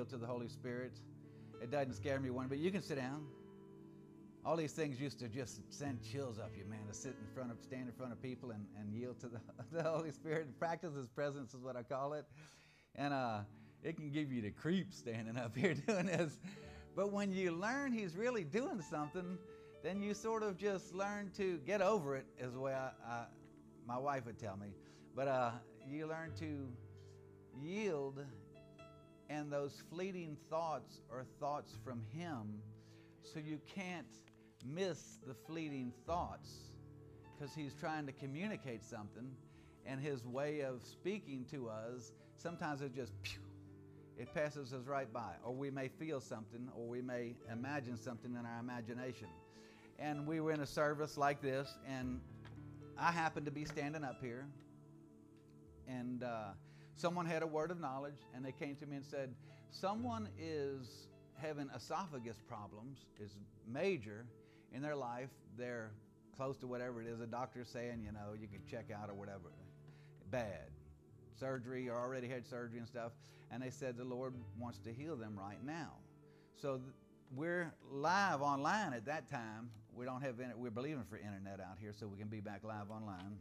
[0.00, 0.92] yield to the Holy Spirit.
[1.60, 3.26] It doesn't scare me one, but you can sit down.
[4.46, 7.50] All these things used to just send chills up you, man, to sit in front
[7.50, 9.40] of, stand in front of people and, and yield to the,
[9.72, 10.58] the Holy Spirit.
[10.58, 12.24] Practice His presence is what I call it.
[12.96, 13.40] And uh,
[13.82, 16.38] it can give you the creeps standing up here doing this.
[16.96, 19.36] But when you learn He's really doing something,
[19.82, 23.24] then you sort of just learn to get over it, is the way I, I
[23.86, 24.68] my wife would tell me.
[25.14, 25.50] But uh,
[25.86, 26.72] you learn to
[27.62, 28.24] yield,
[29.30, 32.60] and those fleeting thoughts are thoughts from Him,
[33.22, 34.06] so you can't
[34.66, 36.50] miss the fleeting thoughts
[37.32, 39.30] because He's trying to communicate something,
[39.86, 43.40] and His way of speaking to us sometimes it just pew,
[44.18, 48.32] it passes us right by, or we may feel something, or we may imagine something
[48.32, 49.28] in our imagination.
[49.98, 52.20] And we were in a service like this, and
[52.98, 54.46] I happened to be standing up here,
[55.86, 56.52] and uh,
[57.00, 59.34] someone had a word of knowledge, and they came to me and said,
[59.70, 63.36] Someone is having esophagus problems, is
[63.66, 64.26] major
[64.74, 65.30] in their life.
[65.56, 65.92] They're
[66.36, 67.20] close to whatever it is.
[67.20, 69.52] A doctor's saying, you know, you can check out or whatever.
[70.30, 70.70] Bad.
[71.38, 73.12] Surgery, or already had surgery and stuff.
[73.50, 75.92] And they said the Lord wants to heal them right now.
[76.60, 76.80] So
[77.34, 79.70] we're live online at that time.
[79.94, 82.62] We don't have, any, we're believing for internet out here so we can be back
[82.64, 83.38] live online.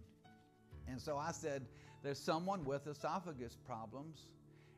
[0.88, 1.66] And so I said,
[2.04, 4.28] There's someone with esophagus problems,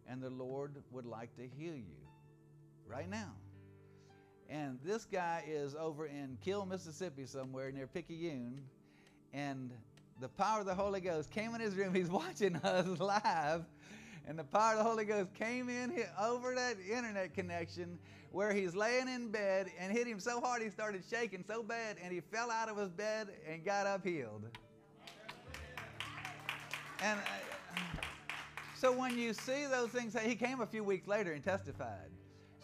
[0.08, 2.08] and the Lord would like to heal you
[2.88, 3.34] right now.
[4.50, 8.62] And this guy is over in Kiln, Mississippi, somewhere near Picayune.
[9.34, 9.72] And
[10.20, 11.94] the power of the Holy Ghost came in his room.
[11.94, 13.66] He's watching us live.
[14.28, 17.98] And the power of the Holy Ghost came in over that internet connection
[18.32, 21.98] where he's laying in bed and hit him so hard he started shaking so bad
[22.02, 24.46] and he fell out of his bed and got up healed.
[27.02, 27.24] And uh,
[28.76, 32.10] so when you see those things, he came a few weeks later and testified.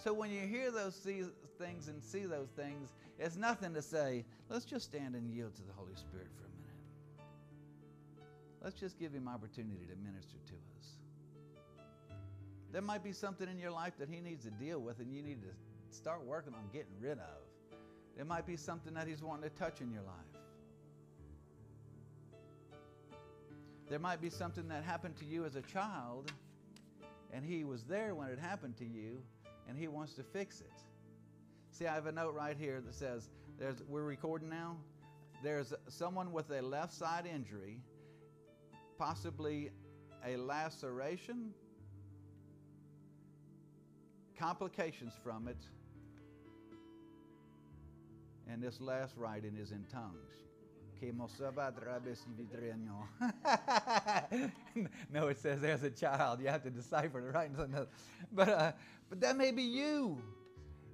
[0.03, 4.63] So when you hear those things and see those things, it's nothing to say, let's
[4.63, 7.27] just stand and yield to the Holy Spirit for a minute.
[8.63, 10.87] Let's just give him opportunity to minister to us.
[12.71, 15.23] There might be something in your life that he needs to deal with and you
[15.23, 17.77] need to start working on getting rid of.
[18.15, 20.41] There might be something that he's wanting to touch in your life.
[23.89, 26.31] There might be something that happened to you as a child
[27.31, 29.21] and he was there when it happened to you
[29.67, 30.81] and he wants to fix it.
[31.71, 34.77] See, I have a note right here that says, there's, we're recording now.
[35.43, 37.79] There's someone with a left side injury,
[38.97, 39.69] possibly
[40.25, 41.53] a laceration,
[44.37, 45.57] complications from it,
[48.49, 50.46] and this last writing is in tongues.
[55.13, 56.41] no, it says as a child.
[56.41, 57.55] You have to decipher the writing.
[58.31, 58.71] But, uh,
[59.09, 60.21] but that may be you.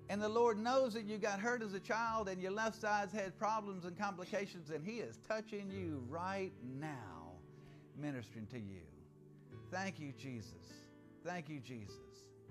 [0.09, 3.13] And the Lord knows that you got hurt as a child and your left side's
[3.13, 7.31] had problems and complications, and He is touching you right now,
[7.99, 8.81] ministering to you.
[9.71, 10.53] Thank you, Jesus.
[11.25, 11.95] Thank you, Jesus.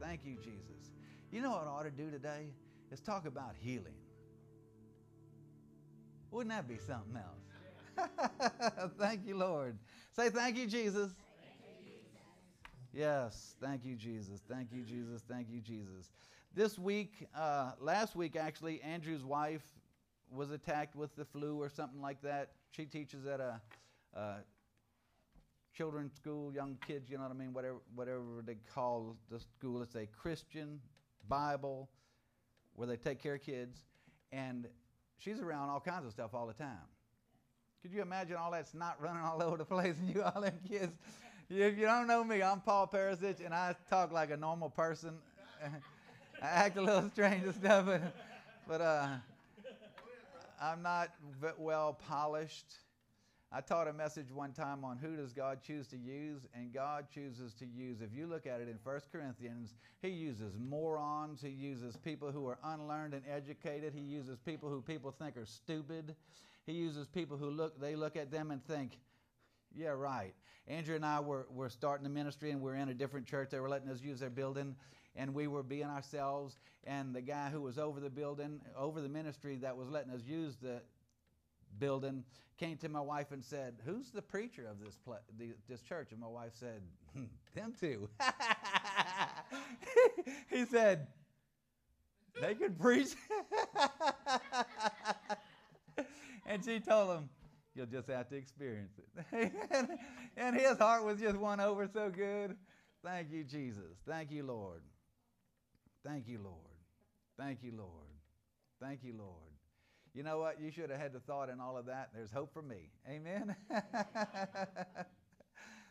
[0.01, 0.91] Thank you, Jesus.
[1.31, 2.47] You know what I ought to do today?
[2.91, 3.95] Is talk about healing.
[6.33, 8.91] Wouldn't that be something else?
[8.99, 9.77] thank you, Lord.
[10.17, 11.13] Say thank you, Jesus.
[12.91, 14.41] Yes, thank you, Jesus.
[14.49, 15.23] Thank you, Jesus.
[15.29, 16.11] Thank you, Jesus.
[16.55, 19.63] This week, uh, last week actually, Andrew's wife
[20.31, 22.53] was attacked with the flu or something like that.
[22.71, 23.61] She teaches at a,
[24.15, 24.37] a
[25.75, 29.83] children's school, young kids, you know what I mean, whatever, whatever they call the school.
[29.83, 30.81] It's a Christian
[31.29, 31.91] Bible
[32.75, 33.85] where they take care of kids.
[34.33, 34.67] And
[35.23, 36.79] she's around all kinds of stuff all the time.
[37.83, 40.59] Could you imagine all that snot running all over the place and you all them
[40.69, 40.93] kids?
[41.51, 45.19] If you don't know me, I'm Paul Perisic, and I talk like a normal person.
[46.43, 48.03] I act a little strange and stuff, but,
[48.67, 49.09] but uh,
[50.61, 51.11] I'm not
[51.59, 52.73] well polished.
[53.55, 57.07] I taught a message one time on who does God choose to use, and God
[57.13, 58.01] chooses to use.
[58.01, 62.47] If you look at it in 1 Corinthians, He uses morons, He uses people who
[62.47, 66.17] are unlearned and educated, He uses people who people think are stupid,
[66.65, 68.99] He uses people who look they look at them and think,
[69.75, 70.33] yeah, right.
[70.67, 73.51] Andrew and I were, were starting the ministry, and we are in a different church.
[73.51, 74.77] They were letting us use their building,
[75.15, 76.57] and we were being ourselves.
[76.85, 80.23] And the guy who was over the building, over the ministry that was letting us
[80.25, 80.81] use the
[81.79, 82.25] building
[82.59, 86.13] came to my wife and said, "Who's the preacher of this pla- the, this church?"
[86.13, 86.83] And my wife said,
[87.13, 87.25] hmm,
[87.55, 88.09] "Them two."
[90.51, 91.09] he said,
[92.41, 93.15] "They could preach."
[96.47, 97.29] and she told him,
[97.75, 99.51] "You'll just have to experience it."
[100.37, 102.57] and his heart was just won over so good.
[103.05, 103.97] Thank you, Jesus.
[104.07, 104.83] Thank you, Lord.
[106.05, 106.57] Thank you, Lord.
[107.39, 107.91] Thank you, Lord.
[108.81, 109.52] Thank you, Lord.
[110.15, 110.61] You know what?
[110.61, 112.11] You should have had the thought in all of that.
[112.15, 112.91] There's hope for me.
[113.09, 113.57] Amen.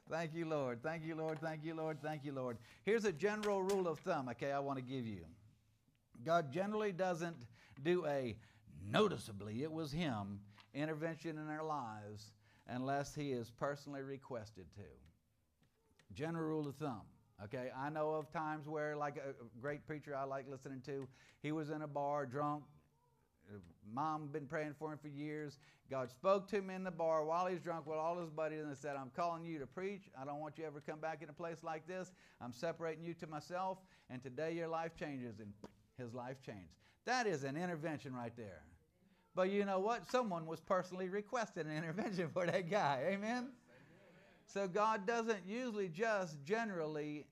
[0.10, 0.84] Thank you, Lord.
[0.84, 1.40] Thank you, Lord.
[1.40, 2.02] Thank you, Lord.
[2.02, 2.58] Thank you, Lord.
[2.84, 5.22] Here's a general rule of thumb, okay, I want to give you.
[6.24, 7.38] God generally doesn't
[7.82, 8.36] do a
[8.92, 10.42] noticeably, it was Him,
[10.74, 12.32] intervention in our lives
[12.68, 16.14] unless He is personally requested to.
[16.14, 17.02] General rule of thumb.
[17.46, 21.08] Okay, I know of times where, like a great preacher I like listening to,
[21.42, 22.64] he was in a bar drunk.
[23.94, 25.57] Mom been praying for him for years.
[25.89, 28.77] God spoke to him in the bar while he's drunk with all his buddies and
[28.77, 30.03] said, I'm calling you to preach.
[30.19, 32.13] I don't want you ever come back in a place like this.
[32.39, 35.39] I'm separating you to myself, and today your life changes.
[35.39, 35.51] And
[35.98, 36.75] his life changed.
[37.06, 38.63] That is an intervention right there.
[39.36, 40.09] But you know what?
[40.09, 43.03] Someone was personally requesting an intervention for that guy.
[43.12, 43.50] Amen?
[44.45, 47.25] So God doesn't usually just generally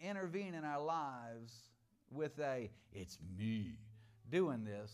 [0.00, 1.52] intervene in our lives
[2.10, 3.76] with a, it's me
[4.30, 4.92] doing this,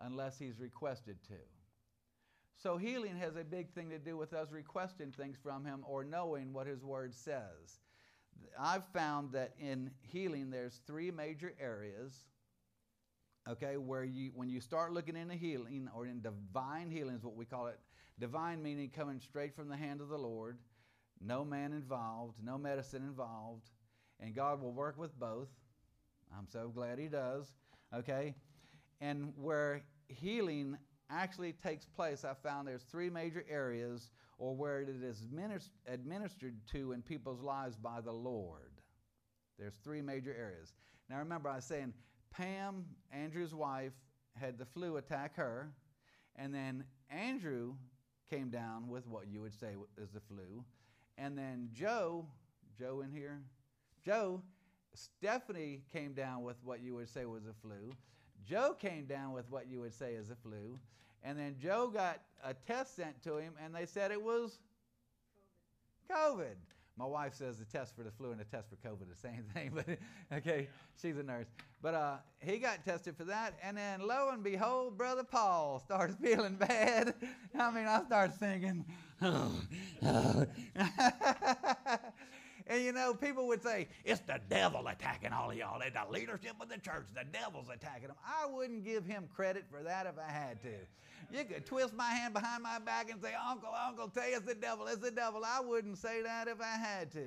[0.00, 1.38] unless He's requested to.
[2.56, 6.04] So healing has a big thing to do with us requesting things from Him or
[6.04, 7.80] knowing what His Word says.
[8.58, 12.24] I've found that in healing, there's three major areas
[13.48, 17.36] okay, where you, when you start looking into healing or in divine healing is what
[17.36, 17.78] we call it,
[18.18, 20.58] divine meaning coming straight from the hand of the Lord,
[21.20, 23.70] no man involved, no medicine involved,
[24.20, 25.48] and God will work with both.
[26.36, 27.52] I'm so glad He does,
[27.94, 28.34] okay?
[29.00, 30.76] And where healing
[31.10, 35.22] actually takes place, I found there's three major areas or where it is
[35.86, 38.80] administered to in people's lives by the Lord.
[39.58, 40.72] There's three major areas.
[41.08, 41.92] Now remember, I was saying
[42.30, 43.92] Pam, Andrew's wife,
[44.34, 45.72] had the flu attack her,
[46.36, 47.74] and then Andrew
[48.30, 50.64] came down with what you would say is the flu,
[51.18, 52.26] and then Joe,
[52.78, 53.42] Joe in here,
[54.04, 54.40] Joe,
[54.94, 57.92] Stephanie came down with what you would say was a flu.
[58.48, 60.78] Joe came down with what you would say is a flu,
[61.22, 64.58] and then Joe got a test sent to him, and they said it was
[66.10, 66.56] COVID.
[66.96, 69.16] My wife says the test for the flu and the test for COVID are the
[69.16, 69.86] same thing, but
[70.36, 70.68] okay,
[71.00, 71.46] she's a nurse.
[71.80, 76.14] But uh, he got tested for that, and then lo and behold, Brother Paul starts
[76.22, 77.14] feeling bad.
[77.58, 78.84] I mean, I start singing.
[82.70, 85.80] and you know, people would say, it's the devil attacking all of y'all.
[85.80, 87.04] It's the leadership of the church.
[87.12, 88.16] The devil's attacking them.
[88.24, 91.36] I wouldn't give him credit for that if I had to.
[91.36, 94.46] You could twist my hand behind my back and say, Uncle, Uncle, tell you it's
[94.46, 95.42] the devil, it's the devil.
[95.44, 97.26] I wouldn't say that if I had to.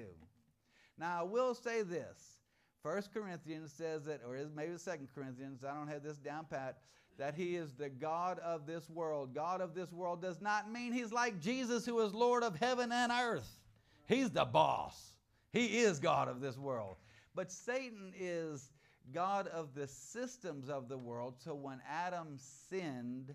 [0.97, 2.39] Now, I will say this.
[2.81, 6.77] First Corinthians says that, or maybe Second Corinthians, I don't have this down pat,
[7.17, 9.35] that he is the God of this world.
[9.35, 12.93] God of this world does not mean he's like Jesus, who is Lord of heaven
[12.93, 13.59] and earth.
[14.07, 15.12] He's the boss.
[15.53, 16.97] He is God of this world.
[17.33, 18.71] But Satan is
[19.13, 21.35] God of the systems of the world.
[21.39, 22.37] So when Adam
[22.69, 23.33] sinned,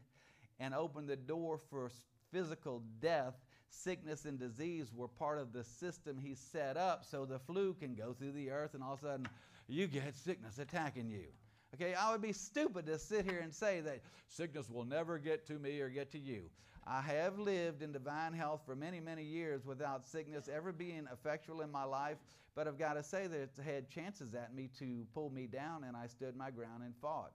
[0.61, 1.91] and opened the door for
[2.33, 3.35] physical death,
[3.71, 7.95] sickness and disease were part of the system he set up so the flu can
[7.95, 9.29] go through the earth and all of a sudden
[9.69, 11.27] you get sickness attacking you.
[11.75, 15.47] Okay, I would be stupid to sit here and say that sickness will never get
[15.49, 16.45] to me or get to you.
[16.89, 21.61] I have lived in divine health for many, many years without sickness ever being effectual
[21.61, 22.17] in my life,
[22.55, 25.85] but I've got to say that it's had chances at me to pull me down,
[25.85, 27.33] and I stood my ground and fought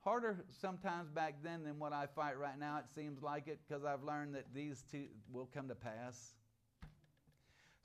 [0.00, 3.84] harder sometimes back then than what I fight right now, it seems like it, because
[3.84, 6.34] I've learned that these two will come to pass.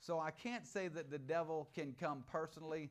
[0.00, 2.90] So I can't say that the devil can come personally.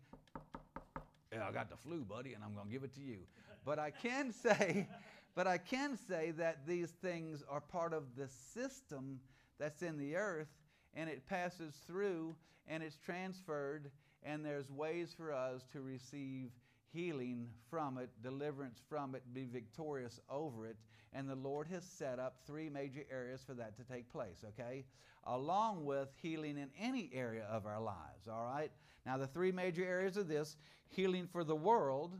[1.32, 3.20] Yeah, I got the flu, buddy, and I'm going to give it to you.
[3.66, 4.88] But I can say,
[5.36, 9.20] but I can say that these things are part of the system
[9.60, 10.48] that's in the earth,
[10.94, 12.36] and it passes through,
[12.68, 13.92] and it's transferred,
[14.24, 16.50] and there's ways for us to receive
[16.92, 20.78] healing from it, deliverance from it, be victorious over it.
[21.12, 24.86] And the Lord has set up three major areas for that to take place, okay?
[25.26, 28.72] Along with healing in any area of our lives, all right?
[29.06, 30.56] Now, the three major areas of this
[30.88, 32.18] healing for the world,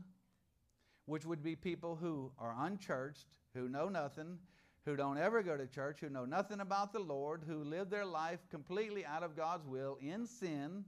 [1.06, 4.38] which would be people who are unchurched, who know nothing,
[4.84, 8.04] who don't ever go to church, who know nothing about the Lord, who live their
[8.04, 10.84] life completely out of God's will in sin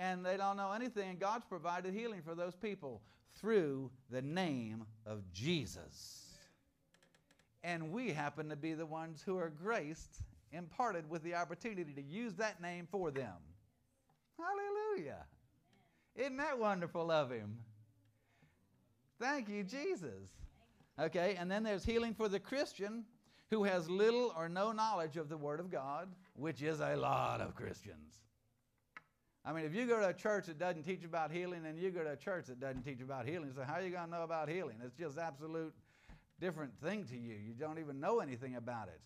[0.00, 1.10] and they don't know anything.
[1.10, 3.02] And God's provided healing for those people
[3.38, 6.24] through the name of Jesus.
[7.62, 12.02] And we happen to be the ones who are graced, imparted with the opportunity to
[12.02, 13.36] use that name for them.
[14.38, 15.26] Hallelujah.
[16.16, 17.58] Isn't that wonderful of Him?
[19.20, 20.30] Thank you, Jesus.
[20.98, 23.04] Okay, and then there's healing for the Christian
[23.50, 27.40] who has little or no knowledge of the Word of God, which is a lot
[27.40, 28.20] of Christians.
[29.44, 31.90] I mean, if you go to a church that doesn't teach about healing, and you
[31.90, 34.10] go to a church that doesn't teach about healing, so how are you going to
[34.10, 34.76] know about healing?
[34.84, 35.74] It's just absolute
[36.40, 37.34] different thing to you.
[37.34, 39.00] You don't even know anything about it.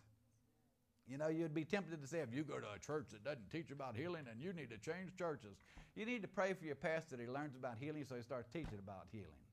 [1.06, 3.50] You know, you'd be tempted to say, if you go to a church that doesn't
[3.50, 5.56] teach about healing, and you need to change churches.
[5.94, 8.48] You need to pray for your pastor that he learns about healing so he starts
[8.48, 9.43] teaching about healing.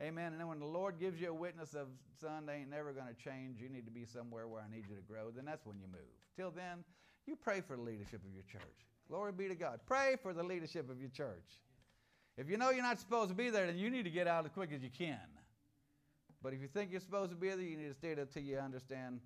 [0.00, 0.32] Amen.
[0.32, 1.88] And then when the Lord gives you a witness of,
[2.20, 3.60] son, they ain't never going to change.
[3.60, 5.30] You need to be somewhere where I need you to grow.
[5.34, 6.00] Then that's when you move.
[6.36, 6.84] Till then,
[7.26, 8.86] you pray for the leadership of your church.
[9.08, 9.80] Glory be to God.
[9.86, 11.60] Pray for the leadership of your church.
[12.36, 14.44] If you know you're not supposed to be there, then you need to get out
[14.44, 15.18] as quick as you can.
[16.40, 18.44] But if you think you're supposed to be there, you need to stay there until
[18.44, 19.18] you understand.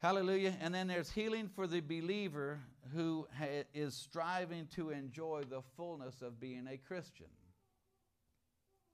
[0.00, 0.56] Hallelujah.
[0.62, 2.58] And then there's healing for the believer
[2.94, 3.28] who
[3.74, 7.26] is striving to enjoy the fullness of being a Christian.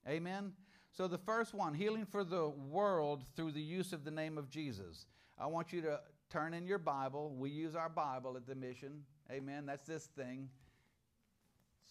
[0.08, 0.52] Amen.
[0.92, 4.48] So the first one, healing for the world through the use of the name of
[4.48, 5.06] Jesus.
[5.38, 7.34] I want you to turn in your Bible.
[7.36, 9.02] We use our Bible at the mission.
[9.30, 9.66] Amen.
[9.66, 10.48] That's this thing.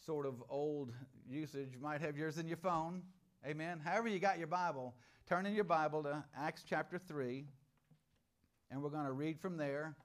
[0.06, 0.92] Sort of old
[1.30, 1.70] usage.
[1.74, 3.02] You might have yours in your phone.
[3.46, 3.80] Amen.
[3.84, 4.96] However, you got your Bible,
[5.28, 7.46] turn in your Bible to Acts chapter 3,
[8.72, 9.96] and we're going to read from there.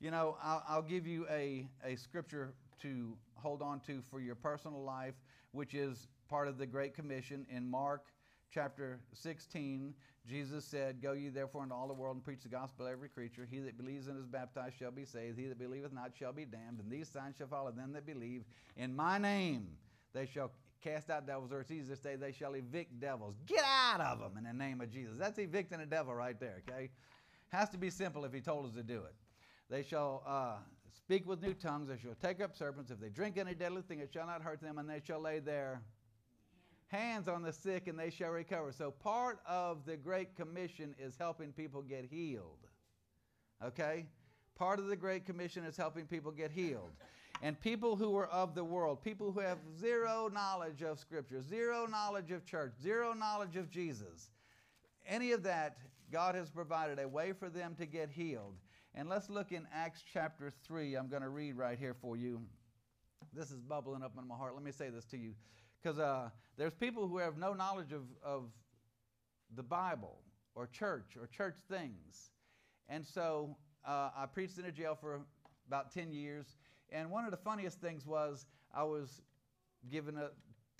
[0.00, 4.36] You know, I'll, I'll give you a, a scripture to hold on to for your
[4.36, 5.14] personal life,
[5.50, 8.06] which is part of the Great Commission in Mark
[8.52, 9.94] chapter 16.
[10.26, 13.08] Jesus said, Go ye therefore into all the world and preach the gospel to every
[13.08, 13.46] creature.
[13.50, 15.38] He that believes and is baptized shall be saved.
[15.38, 16.80] He that believeth not shall be damned.
[16.80, 18.44] And these signs shall follow them that believe.
[18.76, 19.66] In my name
[20.14, 20.50] they shall
[20.82, 23.34] cast out devils, or it's easy to say, they shall evict devils.
[23.46, 25.16] Get out of them in the name of Jesus.
[25.18, 26.90] That's evicting a devil right there, okay?
[27.48, 29.14] Has to be simple if he told us to do it.
[29.70, 30.56] They shall uh,
[30.94, 31.88] speak with new tongues.
[31.88, 32.90] They shall take up serpents.
[32.90, 35.38] If they drink any deadly thing, it shall not hurt them, and they shall lay
[35.38, 35.80] their
[36.88, 38.72] hands on the sick and they shall recover.
[38.72, 42.66] So, part of the Great Commission is helping people get healed.
[43.64, 44.06] Okay?
[44.56, 46.92] Part of the Great Commission is helping people get healed.
[47.42, 51.86] And people who are of the world, people who have zero knowledge of Scripture, zero
[51.86, 54.30] knowledge of church, zero knowledge of Jesus,
[55.06, 55.76] any of that,
[56.12, 58.54] God has provided a way for them to get healed.
[58.94, 60.94] And let's look in Acts chapter 3.
[60.94, 62.40] I'm going to read right here for you.
[63.32, 64.54] This is bubbling up in my heart.
[64.54, 65.32] Let me say this to you.
[65.84, 68.44] Because uh, there's people who have no knowledge of, of
[69.54, 70.18] the Bible
[70.54, 72.30] or church or church things.
[72.88, 75.20] And so uh, I preached in a jail for
[75.66, 76.56] about 10 years.
[76.90, 79.20] And one of the funniest things was I was
[79.90, 80.30] giving a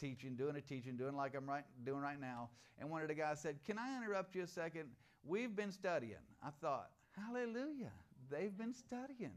[0.00, 2.48] teaching, doing a teaching, doing like I'm right, doing right now.
[2.78, 4.88] And one of the guys said, Can I interrupt you a second?
[5.22, 6.14] We've been studying.
[6.42, 7.92] I thought, Hallelujah,
[8.30, 9.36] they've been studying.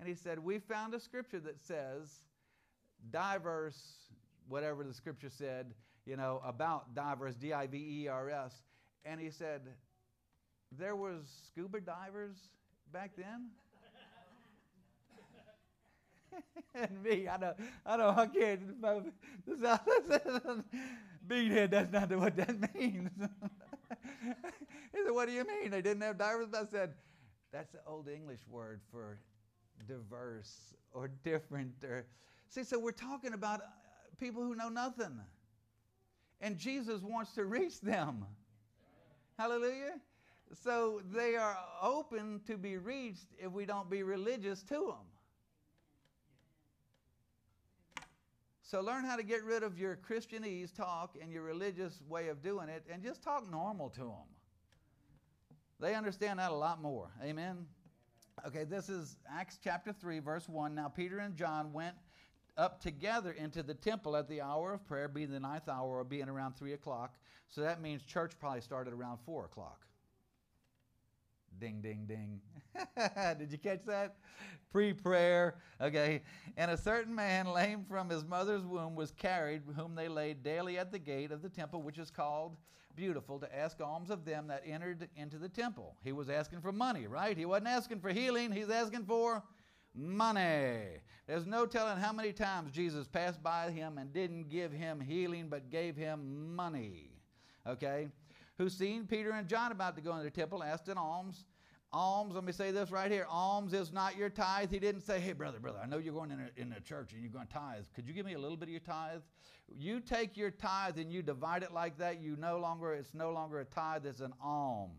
[0.00, 2.22] And he said, We found a scripture that says,
[3.10, 4.11] diverse
[4.48, 5.74] whatever the scripture said,
[6.06, 8.62] you know, about divers, D I V E R S.
[9.04, 9.62] And he said,
[10.78, 12.36] there was scuba divers
[12.92, 13.50] back then?
[16.74, 18.80] and me, I know, I know, I can't.
[21.28, 23.10] Beathead, that's not what that means.
[24.92, 25.70] he said, What do you mean?
[25.70, 26.48] They didn't have divers?
[26.54, 26.94] I said,
[27.52, 29.18] That's the old English word for
[29.86, 31.72] diverse or different.
[31.84, 32.06] Or
[32.48, 33.60] see, so we're talking about
[34.22, 35.20] people who know nothing.
[36.40, 38.24] And Jesus wants to reach them.
[39.38, 39.94] Hallelujah.
[40.62, 45.06] So they are open to be reached if we don't be religious to them.
[48.62, 52.42] So learn how to get rid of your Christianese talk and your religious way of
[52.42, 54.28] doing it and just talk normal to them.
[55.80, 57.10] They understand that a lot more.
[57.22, 57.66] Amen.
[58.46, 60.74] Okay, this is Acts chapter 3, verse 1.
[60.74, 61.96] Now Peter and John went
[62.56, 66.04] up together into the temple at the hour of prayer, being the ninth hour, or
[66.04, 67.16] being around 3 o'clock.
[67.48, 69.86] So that means church probably started around 4 o'clock.
[71.58, 72.40] Ding, ding, ding.
[73.38, 74.16] Did you catch that?
[74.70, 75.56] Pre prayer.
[75.80, 76.22] Okay.
[76.56, 80.78] And a certain man, lame from his mother's womb, was carried, whom they laid daily
[80.78, 82.56] at the gate of the temple, which is called
[82.96, 85.96] Beautiful, to ask alms of them that entered into the temple.
[86.02, 87.36] He was asking for money, right?
[87.36, 89.42] He wasn't asking for healing, he's asking for
[89.94, 91.00] money.
[91.26, 95.48] There's no telling how many times Jesus passed by him and didn't give him healing,
[95.48, 97.10] but gave him money.
[97.66, 98.08] Okay?
[98.58, 101.44] Who seen Peter and John about to go into the temple, asked an alms.
[101.92, 103.26] Alms, let me say this right here.
[103.28, 104.70] Alms is not your tithe.
[104.70, 107.12] He didn't say, hey, brother, brother, I know you're going in a, in a church
[107.12, 107.84] and you're going to tithe.
[107.94, 109.20] Could you give me a little bit of your tithe?
[109.68, 113.30] You take your tithe and you divide it like that, you no longer, it's no
[113.30, 114.90] longer a tithe, it's an alm.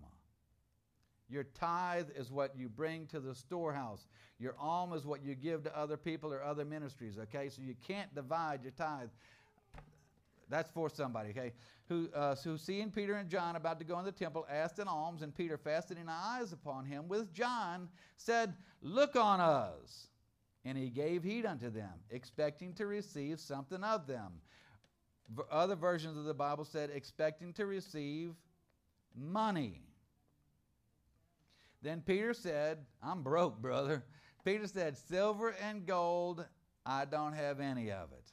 [1.30, 4.08] Your tithe is what you bring to the storehouse.
[4.40, 7.50] Your alm is what you give to other people or other ministries, okay?
[7.50, 9.10] So you can't divide your tithe.
[10.50, 11.54] That's for somebody, okay?
[11.88, 14.88] Who, uh, who seeing Peter and John about to go in the temple, asked an
[14.88, 20.08] alms, and Peter, fastening eyes upon him with John, said, Look on us.
[20.66, 24.32] And he gave heed unto them, expecting to receive something of them.
[25.52, 28.34] Other versions of the Bible said, expecting to receive
[29.16, 29.82] money.
[31.84, 34.06] Then Peter said, I'm broke, brother.
[34.46, 36.46] Peter said, Silver and gold,
[36.86, 38.32] I don't have any of it.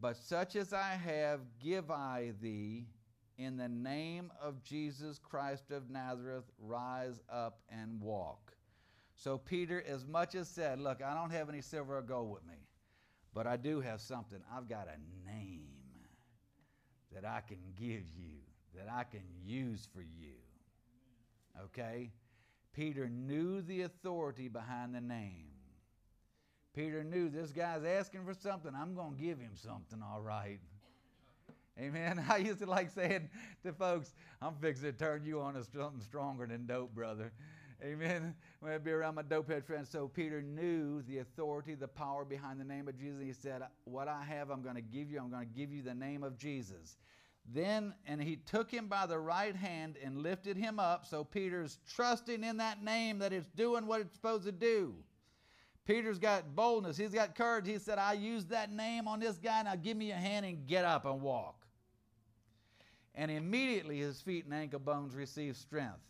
[0.00, 2.86] But such as I have, give I thee.
[3.36, 8.52] In the name of Jesus Christ of Nazareth, rise up and walk.
[9.16, 12.46] So Peter, as much as said, Look, I don't have any silver or gold with
[12.46, 12.68] me,
[13.34, 14.38] but I do have something.
[14.54, 15.66] I've got a name
[17.12, 18.38] that I can give you,
[18.76, 20.43] that I can use for you.
[21.64, 22.10] Okay?
[22.72, 25.46] Peter knew the authority behind the name.
[26.74, 28.72] Peter knew this guy's asking for something.
[28.76, 30.58] I'm going to give him something, all right.
[31.78, 32.24] Amen.
[32.30, 33.28] I used to like saying
[33.62, 37.32] to folks, I'm fixing to turn you on to something stronger than dope, brother.
[37.82, 38.34] Amen.
[38.60, 39.90] When I'd be around my dopehead friends.
[39.90, 43.20] So Peter knew the authority, the power behind the name of Jesus.
[43.22, 45.18] He said, What I have, I'm going to give you.
[45.18, 46.96] I'm going to give you the name of Jesus.
[47.52, 51.06] Then, and he took him by the right hand and lifted him up.
[51.06, 54.94] So Peter's trusting in that name that it's doing what it's supposed to do.
[55.84, 56.96] Peter's got boldness.
[56.96, 57.66] He's got courage.
[57.66, 59.62] He said, I used that name on this guy.
[59.62, 61.66] Now give me a hand and get up and walk.
[63.14, 66.00] And immediately his feet and ankle bones received strength.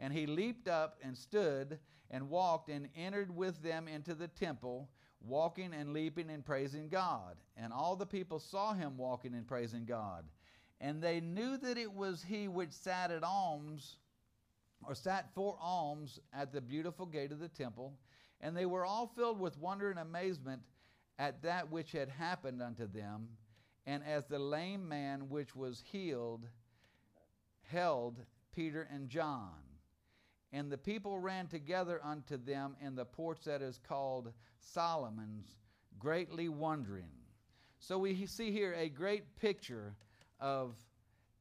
[0.00, 1.78] And he leaped up and stood
[2.10, 4.88] and walked and entered with them into the temple,
[5.20, 7.36] walking and leaping and praising God.
[7.56, 10.24] And all the people saw him walking and praising God.
[10.80, 13.96] And they knew that it was he which sat at alms,
[14.86, 17.94] or sat for alms at the beautiful gate of the temple.
[18.40, 20.62] And they were all filled with wonder and amazement
[21.18, 23.28] at that which had happened unto them.
[23.86, 26.46] And as the lame man which was healed
[27.62, 28.20] held
[28.54, 29.54] Peter and John.
[30.52, 35.56] And the people ran together unto them in the porch that is called Solomon's,
[35.98, 37.10] greatly wondering.
[37.80, 39.94] So we see here a great picture
[40.40, 40.74] of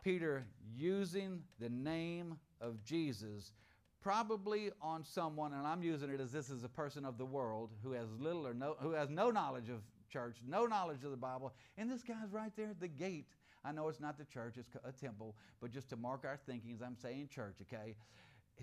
[0.04, 3.51] Peter using the name of Jesus,
[4.01, 7.72] probably on someone, and I'm using it as this is a person of the world
[7.83, 11.18] who has little or no, who has no knowledge of church, no knowledge of the
[11.18, 13.27] Bible, and this guy's right there at the gate.
[13.66, 16.81] I know it's not the church, it's a temple, but just to mark our thinkings,
[16.81, 17.96] I'm saying church, okay?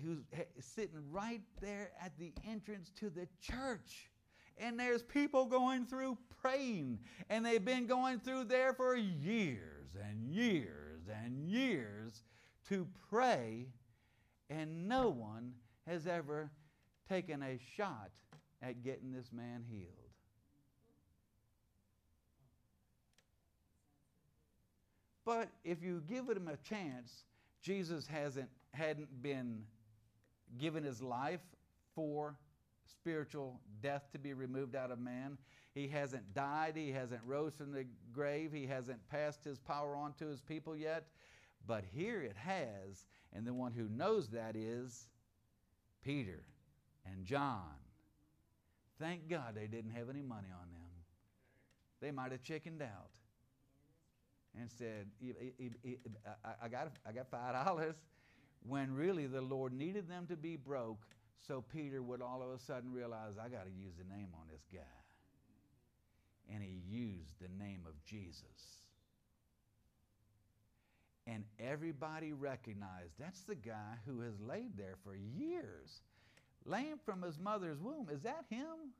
[0.03, 0.19] Who's
[0.59, 4.09] sitting right there at the entrance to the church.
[4.57, 10.27] And there's people going through praying, and they've been going through there for years and
[10.27, 12.23] years and years
[12.69, 13.67] to pray,
[14.49, 15.53] and no one
[15.87, 16.49] has ever
[17.07, 18.11] taken a shot
[18.61, 19.89] at getting this man healed.
[25.25, 27.23] But if you give him a chance,
[27.61, 29.63] Jesus hasn't hadn't been
[30.59, 31.41] given his life
[31.95, 32.35] for
[32.89, 35.37] spiritual death to be removed out of man.
[35.75, 36.73] He hasn't died.
[36.75, 38.51] He hasn't rose from the grave.
[38.53, 41.03] He hasn't passed his power on to his people yet.
[41.67, 45.07] But here it has, and the one who knows that is
[46.03, 46.45] Peter
[47.05, 47.75] and John.
[48.99, 50.81] Thank God they didn't have any money on them.
[52.01, 53.09] They might have chickened out
[54.57, 55.07] and said,
[56.63, 57.93] I got, I got $5
[58.65, 61.05] when really the Lord needed them to be broke
[61.45, 64.47] so Peter would all of a sudden realize, I got to use the name on
[64.49, 65.04] this guy.
[66.53, 68.79] And he used the name of Jesus.
[71.27, 76.01] And everybody recognized that's the guy who has laid there for years,
[76.65, 78.09] lame from his mother's womb.
[78.11, 78.93] Is that him?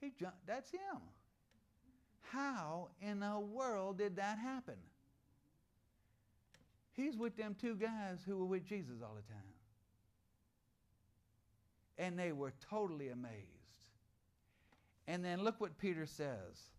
[0.00, 1.00] He jumped, that's him.
[2.30, 4.76] How in the world did that happen?
[6.92, 9.42] He's with them two guys who were with Jesus all the time.
[11.96, 13.57] And they were totally amazed.
[15.08, 16.70] And then look what Peter says.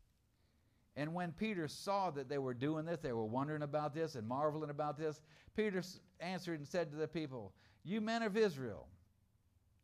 [0.95, 4.27] And when Peter saw that they were doing this, they were wondering about this and
[4.27, 5.21] marveling about this,
[5.55, 5.81] Peter
[6.19, 8.87] answered and said to the people, You men of Israel,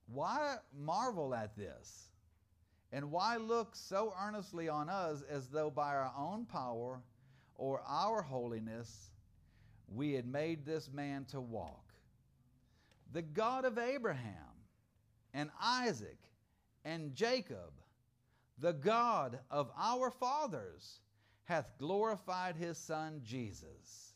[0.07, 2.09] why marvel at this?
[2.91, 7.01] And why look so earnestly on us as though by our own power
[7.55, 9.09] or our holiness
[9.87, 11.93] we had made this man to walk?
[13.11, 14.53] The God of Abraham
[15.33, 16.19] and Isaac
[16.83, 17.71] and Jacob,
[18.57, 21.01] the God of our fathers,
[21.43, 24.13] hath glorified his son Jesus.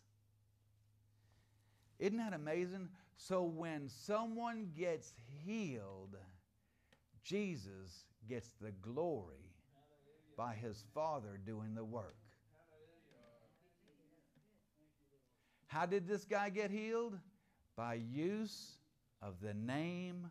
[2.00, 2.90] Isn't that amazing?
[3.18, 5.14] So when someone gets
[5.46, 6.16] healed,
[7.24, 9.54] Jesus gets the glory
[10.38, 12.16] by his Father doing the work.
[15.68, 17.20] How did this guy get healed?
[17.76, 18.78] By use
[19.22, 20.28] of the name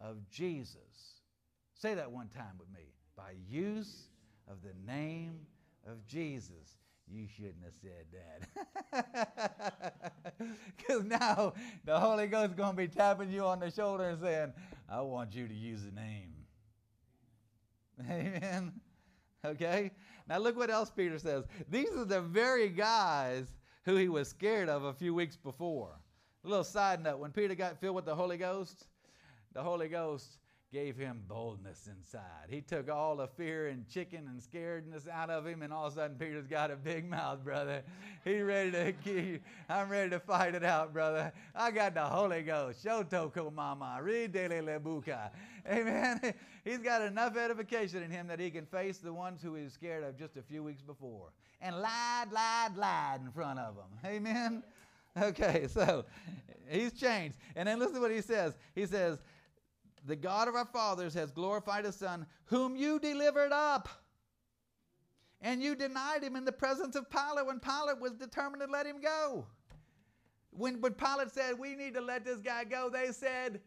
[0.00, 1.22] of Jesus.
[1.74, 2.92] Say that one time with me.
[3.16, 4.08] By use
[4.48, 5.40] of the name
[5.86, 6.78] of Jesus.
[7.08, 8.42] You shouldn't have said that.
[10.76, 14.20] Because now the Holy Ghost is going to be tapping you on the shoulder and
[14.20, 14.52] saying,
[14.88, 16.34] I want you to use the name.
[18.10, 18.72] Amen.
[19.44, 19.92] Okay?
[20.28, 21.44] Now look what else Peter says.
[21.70, 23.46] These are the very guys
[23.84, 25.90] who he was scared of a few weeks before.
[26.44, 28.86] A little side note when Peter got filled with the Holy Ghost,
[29.52, 30.38] the Holy Ghost
[30.76, 32.50] gave him boldness inside.
[32.50, 35.94] He took all the fear and chicken and scaredness out of him, and all of
[35.94, 37.82] a sudden Peter's got a big mouth, brother.
[38.26, 39.38] He's ready to.
[39.70, 41.32] I'm ready to fight it out, brother.
[41.54, 42.84] I got the Holy Ghost.
[42.84, 45.30] Shotoko mama, ridele lebuka.
[45.66, 46.20] Amen.
[46.66, 49.72] He's got enough edification in him that he can face the ones who he was
[49.72, 51.30] scared of just a few weeks before,
[51.62, 53.98] and lied, lied, lied in front of them.
[54.04, 54.62] Amen.
[55.18, 56.04] Okay, so
[56.68, 57.36] he's changed.
[57.54, 58.58] And then listen to what he says.
[58.74, 59.18] He says,
[60.06, 63.88] the God of our fathers has glorified his Son, whom you delivered up.
[65.42, 68.86] And you denied him in the presence of Pilate when Pilate was determined to let
[68.86, 69.46] him go.
[70.50, 73.60] When, when Pilate said, We need to let this guy go, they said,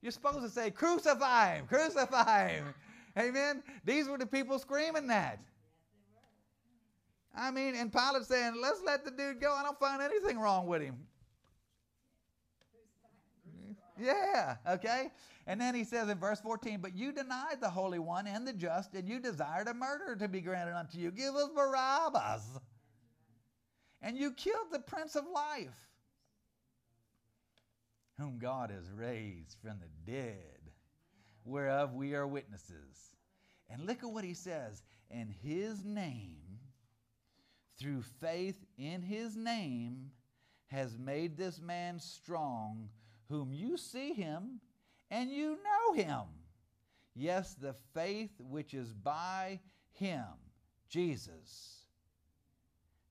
[0.00, 2.74] You're supposed to say, Crucify him, crucify him.
[3.16, 3.62] Amen.
[3.84, 5.38] These were the people screaming that.
[7.34, 9.54] I mean, and Pilate saying, Let's let the dude go.
[9.54, 10.96] I don't find anything wrong with him.
[14.02, 15.10] Yeah, okay?
[15.46, 18.52] And then he says in verse 14, But you denied the Holy One and the
[18.52, 21.10] just, and you desired a murderer to be granted unto you.
[21.10, 22.42] Give us Barabbas.
[24.00, 25.88] And you killed the Prince of Life,
[28.18, 30.72] whom God has raised from the dead,
[31.44, 33.14] whereof we are witnesses.
[33.70, 34.82] And look at what he says.
[35.10, 36.58] And his name,
[37.78, 40.10] through faith in his name,
[40.66, 42.88] has made this man strong
[43.32, 44.60] whom you see him
[45.10, 46.24] and you know him.
[47.14, 49.58] Yes, the faith which is by
[49.92, 50.26] him,
[50.90, 51.86] Jesus,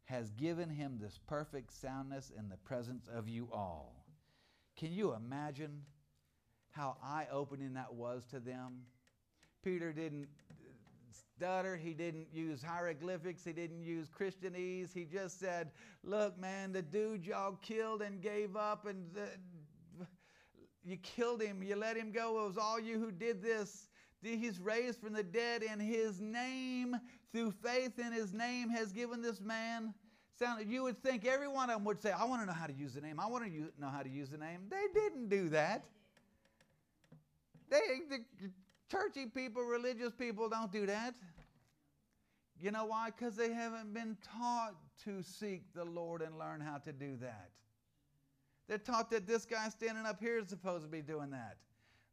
[0.06, 4.06] has given him this perfect soundness in the presence of you all.
[4.78, 5.82] Can you imagine
[6.70, 8.82] how eye opening that was to them?
[9.64, 10.28] Peter didn't
[11.10, 11.76] stutter.
[11.76, 13.44] He didn't use hieroglyphics.
[13.44, 14.94] He didn't use Christianese.
[14.94, 15.72] He just said,
[16.04, 19.06] Look, man, the dude y'all killed and gave up and
[20.84, 22.44] you killed him, you let him go.
[22.44, 23.88] It was all you who did this.
[24.24, 26.96] He's raised from the dead, and his name,
[27.32, 29.94] through faith in his name, has given this man.
[30.38, 32.68] Sound, you would think every one of them would say, I want to know how
[32.68, 33.20] to use the name.
[33.20, 34.62] I want to know how to use the name.
[34.70, 35.86] They didn't do that.
[37.70, 38.50] They, the
[38.90, 41.16] churchy people, religious people don't do that.
[42.60, 43.10] You know why?
[43.10, 47.50] Because they haven't been taught to seek the Lord and learn how to do that.
[48.72, 51.58] They're taught that this guy standing up here is supposed to be doing that.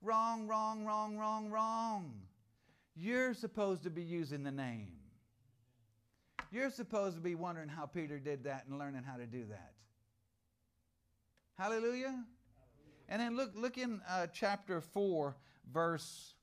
[0.02, 2.14] Wrong, wrong, wrong, wrong, wrong.
[2.96, 4.88] You're supposed to be using the name.
[6.50, 9.74] You're supposed to be wondering how Peter did that and learning how to do that.
[11.56, 12.24] Hallelujah.
[13.08, 15.36] And then look, look in uh, chapter 4,
[15.72, 16.34] verse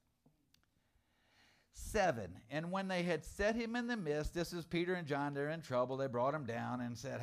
[1.74, 2.32] 7.
[2.50, 5.50] And when they had set him in the midst, this is Peter and John, they're
[5.50, 5.98] in trouble.
[5.98, 7.20] They brought him down and said,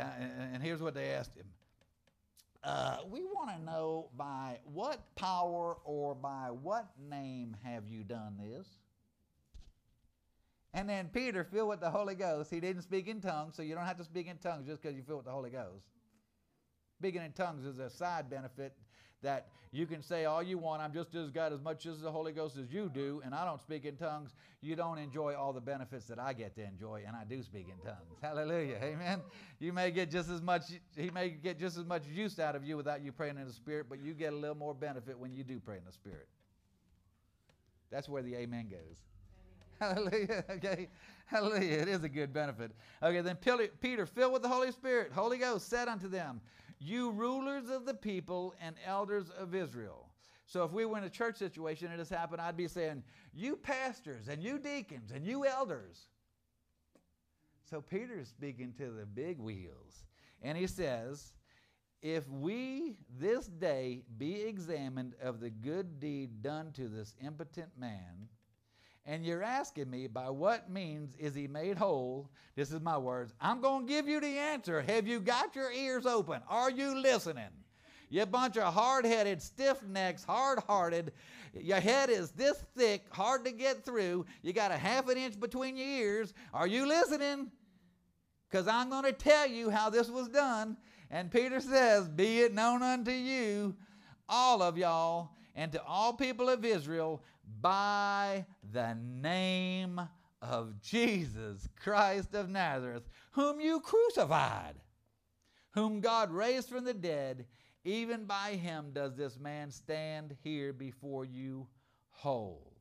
[0.52, 1.46] and here's what they asked him
[2.64, 8.38] uh, we want to know by what power or by what name have you done
[8.38, 8.66] this?
[10.74, 13.74] And then Peter, filled with the Holy Ghost, he didn't speak in tongues, so you
[13.74, 15.84] don't have to speak in tongues just because you feel with the Holy Ghost.
[16.98, 18.74] Speaking in tongues is a side benefit
[19.22, 22.10] that you can say all you want, I'm just as got as much as the
[22.10, 24.34] Holy Ghost as you do, and I don't speak in tongues.
[24.60, 27.68] You don't enjoy all the benefits that I get to enjoy, and I do speak
[27.68, 28.18] in tongues.
[28.20, 28.76] Hallelujah.
[28.82, 29.22] Amen.
[29.60, 32.64] You may get just as much, he may get just as much use out of
[32.64, 35.32] you without you praying in the Spirit, but you get a little more benefit when
[35.32, 36.28] you do pray in the Spirit.
[37.90, 38.98] That's where the amen goes.
[39.78, 40.44] Hallelujah.
[40.50, 40.88] Okay.
[41.26, 41.78] Hallelujah.
[41.78, 42.72] It is a good benefit.
[43.02, 43.36] Okay, then
[43.80, 46.42] Peter, filled with the Holy Spirit, Holy Ghost, said unto them,
[46.82, 50.08] you rulers of the people and elders of Israel.
[50.46, 53.56] So if we were in a church situation and this happened, I'd be saying, You
[53.56, 56.08] pastors and you deacons and you elders.
[57.70, 60.04] So Peter's speaking to the big wheels.
[60.42, 61.32] And he says,
[62.02, 68.28] If we this day be examined of the good deed done to this impotent man,
[69.04, 73.34] and you're asking me by what means is he made whole, this is my words.
[73.40, 74.80] I'm going to give you the answer.
[74.82, 76.40] Have you got your ears open?
[76.48, 77.50] Are you listening?
[78.10, 81.12] You bunch of hard headed, stiff necks, hard hearted.
[81.54, 84.26] Your head is this thick, hard to get through.
[84.42, 86.34] You got a half an inch between your ears.
[86.52, 87.50] Are you listening?
[88.50, 90.76] Because I'm going to tell you how this was done.
[91.10, 93.74] And Peter says, Be it known unto you,
[94.28, 97.22] all of y'all, and to all people of Israel
[97.60, 100.00] by the name
[100.40, 104.74] of Jesus Christ of Nazareth, whom you crucified,
[105.72, 107.46] whom God raised from the dead,
[107.84, 111.66] even by him does this man stand here before you
[112.10, 112.72] whole.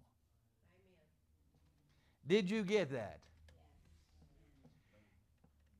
[2.27, 3.19] Did you get that?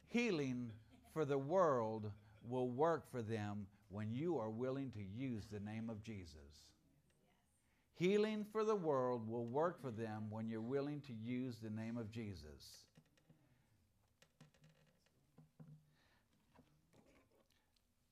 [0.08, 0.72] Healing
[1.14, 2.12] for the world
[2.48, 6.71] will work for them when you are willing to use the name of Jesus.
[8.02, 11.98] Healing for the world will work for them when you're willing to use the name
[11.98, 12.88] of Jesus.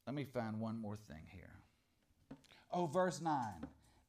[0.05, 1.55] Let me find one more thing here.
[2.71, 3.33] Oh, verse 9.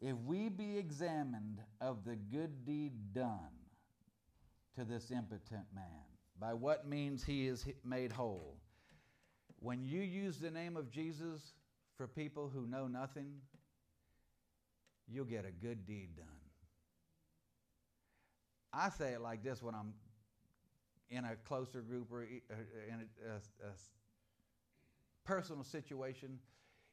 [0.02, 3.56] If we be examined of the good deed done
[4.76, 6.04] to this impotent man,
[6.38, 8.58] by what means he is made whole.
[9.60, 11.54] When you use the name of Jesus
[11.96, 13.32] for people who know nothing,
[15.12, 16.26] you'll get a good deed done.
[18.72, 19.92] I say it like this when I'm
[21.10, 22.54] in a closer group or uh,
[22.88, 23.72] in a, a, a
[25.24, 26.38] personal situation.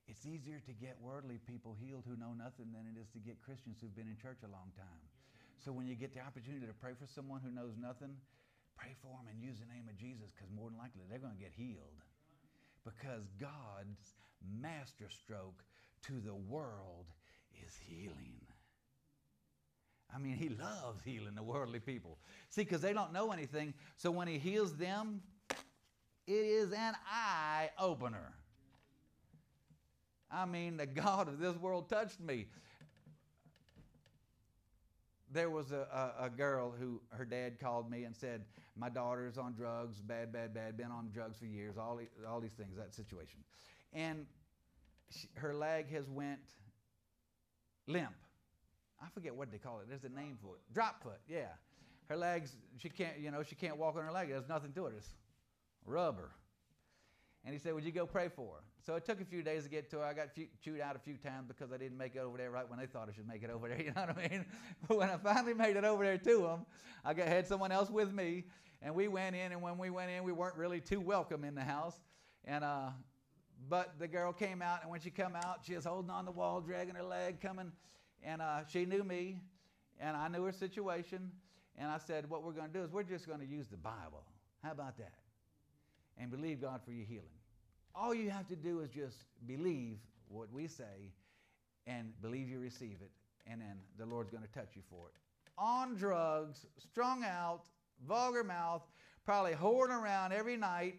[0.07, 3.41] It's easier to get worldly people healed who know nothing than it is to get
[3.41, 5.05] Christians who've been in church a long time.
[5.63, 8.15] So when you get the opportunity to pray for someone who knows nothing,
[8.77, 11.35] pray for them and use the name of Jesus because more than likely they're going
[11.35, 12.01] to get healed.
[12.85, 15.61] Because God's masterstroke
[16.07, 17.11] to the world
[17.67, 18.33] is healing.
[20.13, 22.17] I mean, He loves healing the worldly people.
[22.49, 23.73] See, because they don't know anything.
[23.97, 25.21] So when He heals them,
[26.25, 28.33] it is an eye opener.
[30.29, 32.47] I mean, the God of this world touched me.
[35.31, 38.45] There was a, a, a, girl who her dad called me and said,
[38.77, 42.53] My daughter's on drugs, bad, bad, bad, been on drugs for years, all, all these
[42.53, 43.39] things, that situation.
[43.91, 44.25] And
[45.11, 46.39] she, her leg has went
[47.87, 48.13] limp.
[49.01, 49.87] I forget what they call it.
[49.89, 50.61] There's a name for it.
[50.73, 51.47] Drop foot, yeah.
[52.09, 54.29] Her legs, she can't, you know, she can't walk on her leg.
[54.29, 54.93] There's nothing to it.
[54.97, 55.09] It's
[55.85, 56.31] rubber.
[57.43, 58.61] And he said, Would you go pray for her?
[58.85, 60.03] So it took a few days to get to her.
[60.03, 62.51] I got few, chewed out a few times because I didn't make it over there
[62.51, 63.77] right when they thought I should make it over there.
[63.87, 64.45] You know what I mean?
[64.87, 66.65] But when I finally made it over there to them,
[67.05, 68.45] I got, had someone else with me,
[68.81, 69.51] and we went in.
[69.51, 71.99] And when we went in, we weren't really too welcome in the house.
[72.45, 72.89] And uh,
[73.69, 76.31] but the girl came out, and when she come out, she was holding on the
[76.31, 77.71] wall, dragging her leg, coming,
[78.23, 79.41] and uh, she knew me,
[79.99, 81.31] and I knew her situation.
[81.77, 83.77] And I said, what we're going to do is we're just going to use the
[83.77, 84.23] Bible.
[84.63, 85.13] How about that?
[86.17, 87.25] And believe God for your healing.
[87.93, 91.13] All you have to do is just believe what we say
[91.85, 93.11] and believe you receive it,
[93.45, 95.13] and then the Lord's going to touch you for it.
[95.57, 97.63] On drugs, strung out,
[98.07, 98.83] vulgar mouth,
[99.25, 100.95] probably whoring around every night,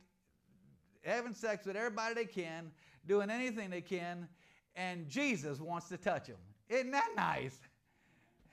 [1.05, 2.71] having sex with everybody they can,
[3.07, 4.29] doing anything they can,
[4.77, 6.37] and Jesus wants to touch them.
[6.69, 7.59] Isn't that nice?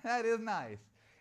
[0.04, 0.78] That is nice.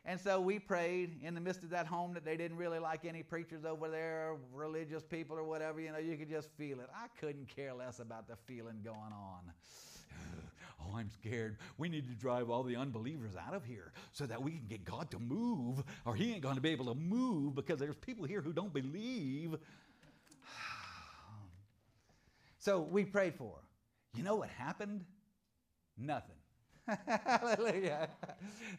[0.07, 3.07] And so we prayed in the midst of that home that they didn't really like
[3.07, 5.81] any preachers over there, religious people or whatever.
[5.81, 6.91] You know, you could just feel it.
[6.95, 9.51] I couldn't care less about the feeling going on.
[10.83, 11.57] oh, I'm scared.
[11.79, 14.85] We need to drive all the unbelievers out of here so that we can get
[14.85, 18.27] God to move, or He ain't going to be able to move because there's people
[18.27, 19.57] here who don't believe.
[22.65, 24.19] So we prayed for her.
[24.19, 25.05] You know what happened?
[25.99, 26.37] Nothing.
[27.27, 28.09] Hallelujah.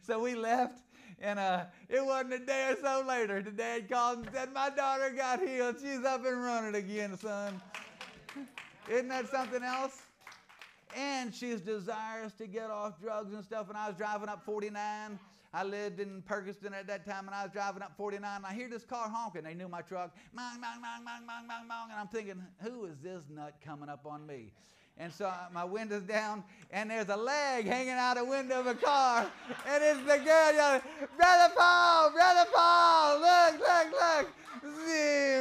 [0.01, 0.79] So we left,
[1.19, 3.43] and uh, it wasn't a day or so later.
[3.43, 5.75] The dad called and said, My daughter got healed.
[5.79, 7.61] She's up and running again, son.
[8.89, 10.01] Isn't that something else?
[10.95, 13.69] And she's desirous to get off drugs and stuff.
[13.69, 15.19] And I was driving up 49.
[15.55, 18.29] I lived in Perkinston at that time, and I was driving up 49.
[18.35, 19.43] And I hear this car honking.
[19.43, 20.13] They knew my truck.
[20.37, 21.91] Mong, mong, mong, mong, mong, mong, mong.
[21.91, 24.51] And I'm thinking, who is this nut coming up on me?
[24.97, 28.59] And so uh, my window's down, and there's a leg hanging out of the window
[28.59, 29.31] of a car,
[29.65, 30.81] and it's the girl yelling,
[31.17, 34.27] Brother Paul, Brother Paul, look, look, look.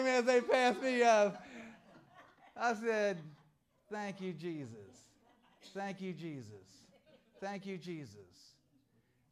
[0.07, 1.45] As they pass me up.
[2.57, 3.19] I said,
[3.91, 5.09] Thank you, Jesus.
[5.73, 6.85] Thank you, Jesus.
[7.41, 8.34] Thank you, Jesus.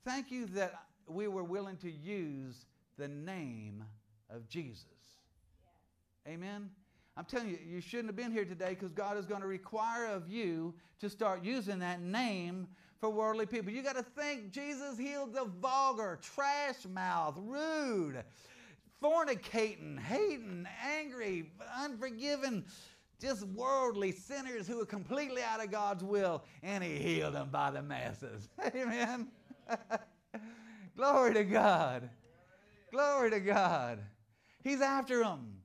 [0.05, 0.75] Thank you that
[1.07, 2.67] we were willing to use
[2.99, 3.85] the name
[4.31, 4.85] of Jesus.
[6.27, 6.71] Amen.
[7.17, 10.07] I'm telling you, you shouldn't have been here today because God is going to require
[10.07, 12.67] of you to start using that name
[12.99, 13.71] for worldly people.
[13.71, 18.25] You got to think Jesus healed the vulgar, trash mouth, rude,
[19.03, 22.65] fornicating, hating, angry, unforgiving,
[23.21, 27.71] just worldly sinners who are completely out of God's will, and He healed them by
[27.71, 28.49] the masses.
[28.75, 29.29] Amen.
[30.97, 32.09] Glory to God.
[32.91, 34.01] Glory to God.
[34.63, 35.57] He's after them.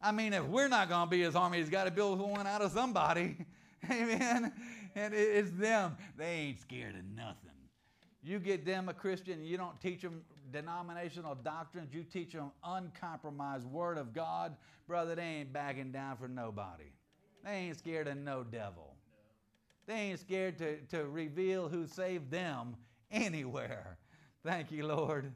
[0.00, 2.46] I mean, if we're not going to be his army, he's got to build one
[2.46, 3.36] out of somebody.
[3.90, 4.52] Amen.
[4.94, 5.96] and it's them.
[6.16, 7.50] They ain't scared of nothing.
[8.22, 13.66] You get them a Christian, you don't teach them denominational doctrines, you teach them uncompromised
[13.66, 16.90] Word of God, brother, they ain't backing down for nobody.
[17.44, 18.94] They ain't scared of no devil.
[19.86, 22.76] They ain't scared to, to reveal who saved them
[23.10, 23.98] anywhere.
[24.44, 25.32] Thank you, Lord.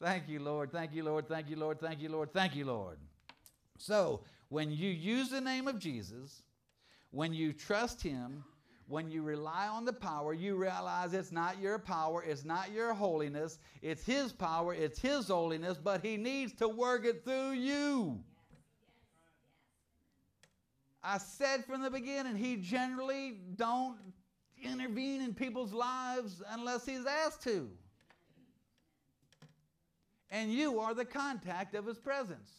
[0.00, 0.72] Thank you, Lord.
[0.72, 1.28] Thank you, Lord.
[1.28, 1.80] Thank you, Lord.
[1.80, 2.32] Thank you, Lord.
[2.32, 2.98] Thank you, Lord.
[3.78, 6.42] So, when you use the name of Jesus,
[7.10, 8.44] when you trust Him,
[8.88, 12.94] when you rely on the power, you realize it's not your power, it's not your
[12.94, 18.20] holiness, it's His power, it's His holiness, but He needs to work it through you.
[21.02, 23.96] I said from the beginning, He generally don't
[24.66, 27.68] intervene in people's lives unless He's asked to.
[30.30, 32.50] And you are the contact of His presence.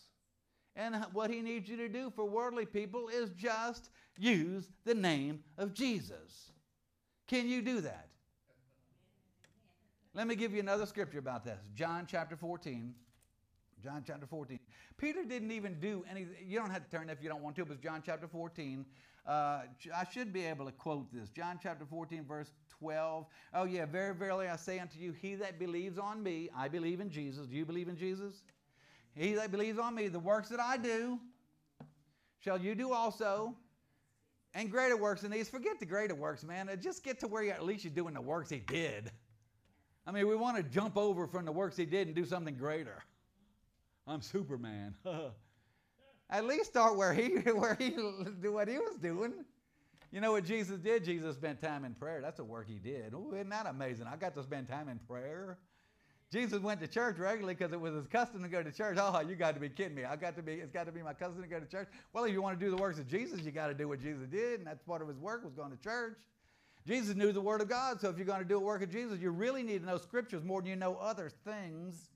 [0.75, 5.43] And what He needs you to do for worldly people is just use the name
[5.57, 6.51] of Jesus.
[7.27, 8.07] Can you do that?
[10.13, 11.59] Let me give you another scripture about this.
[11.75, 12.93] John chapter 14.
[13.83, 14.59] John chapter 14.
[14.97, 16.35] Peter didn't even do anything.
[16.45, 18.85] You don't have to turn if you don't want to, but John chapter 14.
[19.27, 19.63] Uh,
[19.93, 21.29] I should be able to quote this.
[21.29, 23.25] John chapter 14, verse 12.
[23.53, 27.01] Oh, yeah, very verily I say unto you, he that believes on me, I believe
[27.01, 27.45] in Jesus.
[27.45, 28.43] Do you believe in Jesus?
[29.15, 31.19] He that believes on me, the works that I do,
[32.39, 33.55] shall you do also
[34.53, 35.49] and greater works than these.
[35.49, 36.69] Forget the greater works, man.
[36.81, 39.11] Just get to where you at least you're doing the works he did.
[40.05, 42.55] I mean, we want to jump over from the works he did and do something
[42.55, 43.03] greater.
[44.07, 44.95] I'm Superman.
[46.29, 49.33] at least start where he where he do what he was doing.
[50.11, 51.03] You know what Jesus did?
[51.03, 52.21] Jesus spent time in prayer.
[52.21, 53.13] That's a work he did.
[53.33, 54.07] Isn't that amazing?
[54.07, 55.57] I got to spend time in prayer.
[56.31, 58.97] Jesus went to church regularly because it was his custom to go to church.
[58.99, 60.03] Oh, you got to be kidding me.
[60.03, 61.87] I got to be, it's got to be my custom to go to church.
[62.11, 64.01] Well, if you want to do the works of Jesus, you got to do what
[64.01, 66.17] Jesus did, and that's part of his work was going to church.
[66.85, 68.89] Jesus knew the Word of God, so if you're going to do a work of
[68.89, 72.09] Jesus, you really need to know Scriptures more than you know other things.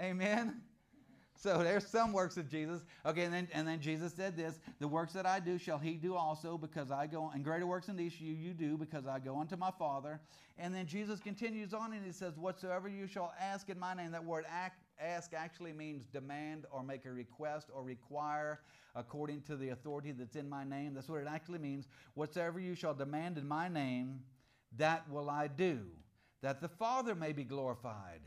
[0.00, 0.60] Amen.
[1.40, 2.84] So there's some works of Jesus.
[3.06, 5.94] Okay, and then and then Jesus said this: "The works that I do shall he
[5.94, 9.20] do also, because I go, and greater works than these you you do, because I
[9.20, 10.20] go unto my Father."
[10.58, 14.10] And then Jesus continues on and he says, "Whatsoever you shall ask in my name."
[14.10, 14.46] That word
[14.98, 18.60] ask actually means demand or make a request or require
[18.96, 20.92] according to the authority that's in my name.
[20.92, 21.86] That's what it actually means.
[22.14, 24.24] Whatsoever you shall demand in my name,
[24.76, 25.86] that will I do,
[26.42, 28.22] that the Father may be glorified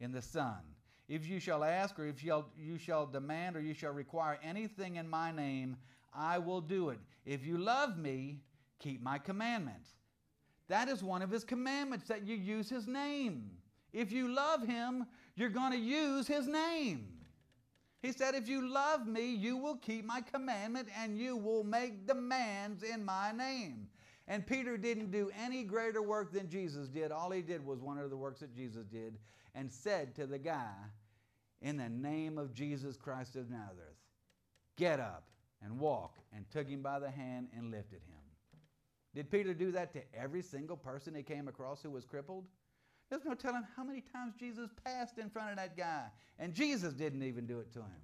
[0.00, 0.73] in the Son.
[1.08, 5.08] If you shall ask, or if you shall demand, or you shall require anything in
[5.08, 5.76] my name,
[6.14, 6.98] I will do it.
[7.26, 8.38] If you love me,
[8.78, 9.90] keep my commandments.
[10.68, 13.50] That is one of his commandments that you use his name.
[13.92, 17.08] If you love him, you're going to use his name.
[18.00, 22.06] He said, If you love me, you will keep my commandment and you will make
[22.06, 23.88] demands in my name.
[24.26, 27.12] And Peter didn't do any greater work than Jesus did.
[27.12, 29.18] All he did was one of the works that Jesus did
[29.54, 30.72] and said to the guy,
[31.62, 33.96] In the name of Jesus Christ of Nazareth,
[34.76, 35.24] get up
[35.62, 38.20] and walk, and took him by the hand and lifted him.
[39.14, 42.44] Did Peter do that to every single person he came across who was crippled?
[43.08, 46.06] There's no telling how many times Jesus passed in front of that guy,
[46.38, 48.02] and Jesus didn't even do it to him.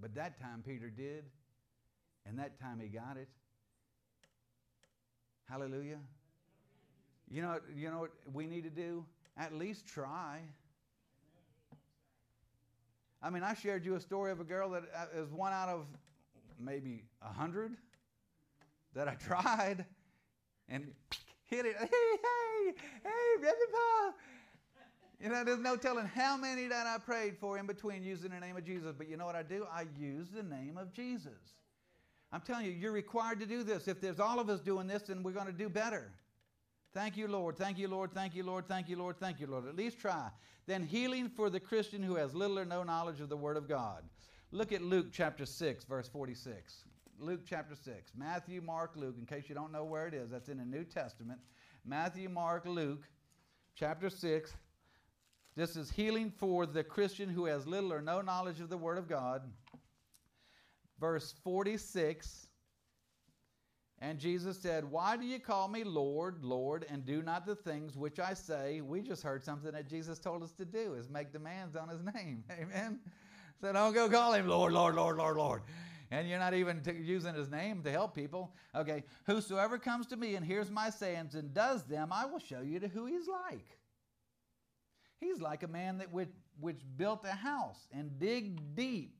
[0.00, 1.24] But that time Peter did,
[2.26, 3.28] and that time he got it.
[5.48, 5.98] Hallelujah.
[7.30, 9.04] You know, you know what we need to do?
[9.40, 10.40] At least try.
[13.22, 15.86] I mean, I shared you a story of a girl that uh, one out of
[16.58, 17.74] maybe a hundred
[18.94, 19.86] that I tried
[20.68, 20.92] and
[21.46, 21.74] hit it.
[21.80, 22.72] Hey, hey,
[23.02, 24.14] hey, baby Paul.
[25.22, 28.40] You know, there's no telling how many that I prayed for in between using the
[28.40, 28.94] name of Jesus.
[28.96, 29.66] But you know what I do?
[29.72, 31.32] I use the name of Jesus.
[32.30, 33.88] I'm telling you, you're required to do this.
[33.88, 36.12] If there's all of us doing this, then we're going to do better.
[36.92, 37.56] Thank you, Lord.
[37.56, 38.12] Thank you, Lord.
[38.12, 38.66] Thank you, Lord.
[38.66, 39.16] Thank you, Lord.
[39.18, 39.68] Thank you, Lord.
[39.68, 40.28] At least try.
[40.66, 43.68] Then healing for the Christian who has little or no knowledge of the Word of
[43.68, 44.02] God.
[44.50, 46.84] Look at Luke chapter 6, verse 46.
[47.20, 48.12] Luke chapter 6.
[48.16, 50.84] Matthew, Mark, Luke, in case you don't know where it is, that's in the New
[50.84, 51.38] Testament.
[51.84, 53.06] Matthew, Mark, Luke,
[53.76, 54.52] chapter 6.
[55.54, 58.98] This is healing for the Christian who has little or no knowledge of the Word
[58.98, 59.42] of God.
[60.98, 62.48] Verse 46
[64.02, 67.96] and Jesus said, Why do you call me Lord, Lord, and do not the things
[67.96, 68.80] which I say?
[68.80, 72.02] We just heard something that Jesus told us to do, is make demands on his
[72.02, 72.42] name.
[72.50, 73.00] Amen?
[73.60, 75.62] So don't go call him Lord, Lord, Lord, Lord, Lord.
[76.10, 78.54] And you're not even t- using his name to help people.
[78.74, 82.62] Okay, whosoever comes to me and hears my sayings and does them, I will show
[82.62, 83.76] you to who he's like.
[85.20, 89.19] He's like a man that which, which built a house and digged deep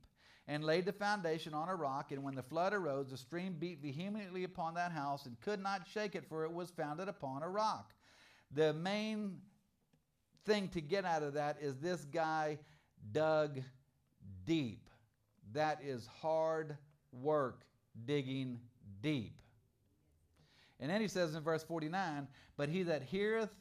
[0.50, 2.10] and laid the foundation on a rock.
[2.10, 5.86] And when the flood arose, the stream beat vehemently upon that house and could not
[5.86, 7.94] shake it, for it was founded upon a rock.
[8.50, 9.38] The main
[10.44, 12.58] thing to get out of that is this guy
[13.12, 13.60] dug
[14.44, 14.90] deep.
[15.52, 16.76] That is hard
[17.12, 17.62] work
[18.04, 18.58] digging
[19.02, 19.40] deep.
[20.80, 22.26] And then he says in verse 49
[22.56, 23.54] But he that heareth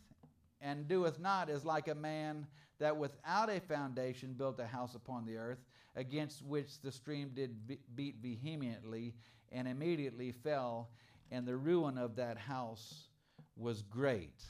[0.59, 2.47] and doeth not is like a man
[2.79, 5.59] that without a foundation built a house upon the earth,
[5.99, 7.53] against which the stream did
[7.93, 9.13] beat vehemently,
[9.51, 10.89] and immediately fell,
[11.29, 13.09] and the ruin of that house
[13.57, 14.41] was great.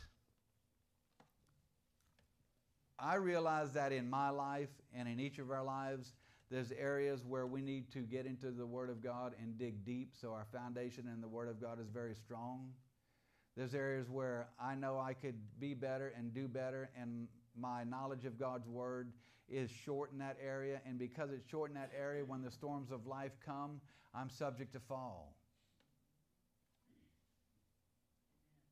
[2.99, 6.13] I realize that in my life and in each of our lives,
[6.51, 10.13] there's areas where we need to get into the Word of God and dig deep
[10.21, 12.69] so our foundation in the Word of God is very strong.
[13.57, 17.27] There's areas where I know I could be better and do better, and
[17.57, 19.11] my knowledge of God's Word
[19.51, 20.81] is short in that area.
[20.85, 23.81] And because it's short in that area, when the storms of life come,
[24.13, 25.35] I'm subject to fall.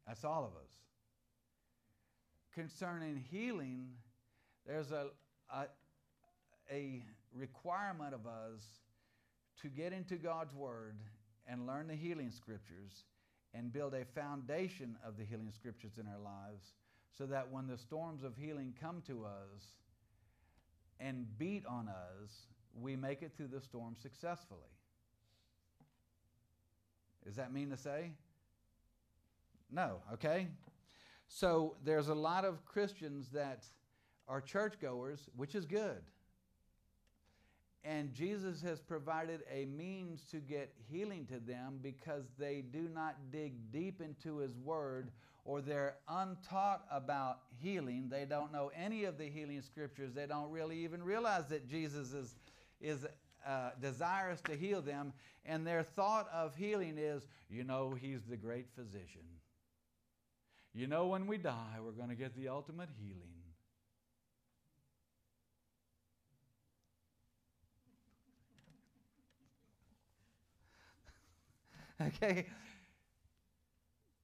[0.08, 0.72] That's all of us.
[2.54, 3.90] Concerning healing,
[4.66, 5.08] there's a,
[5.54, 5.66] a,
[6.72, 7.04] a
[7.34, 8.62] requirement of us
[9.62, 10.96] to get into God's Word
[11.48, 13.04] and learn the healing scriptures
[13.54, 16.74] and build a foundation of the healing scriptures in our lives
[17.18, 19.76] so that when the storms of healing come to us
[21.00, 22.48] and beat on us,
[22.80, 24.60] we make it through the storm successfully.
[27.26, 28.12] Does that mean to say?
[29.72, 30.48] No, okay?
[31.28, 33.66] So there's a lot of Christians that
[34.28, 36.02] are churchgoers, which is good.
[37.84, 43.16] And Jesus has provided a means to get healing to them because they do not
[43.32, 45.12] dig deep into His Word
[45.48, 48.10] or they're untaught about healing.
[48.12, 50.12] They don't know any of the healing scriptures.
[50.14, 52.36] They don't really even realize that Jesus is,
[52.82, 53.06] is
[53.48, 55.14] uh, desirous to heal them.
[55.46, 59.22] And their thought of healing is, you know, He's the great physician.
[60.74, 63.24] You know, when we die, we're going to get the ultimate healing.
[72.22, 72.46] Okay?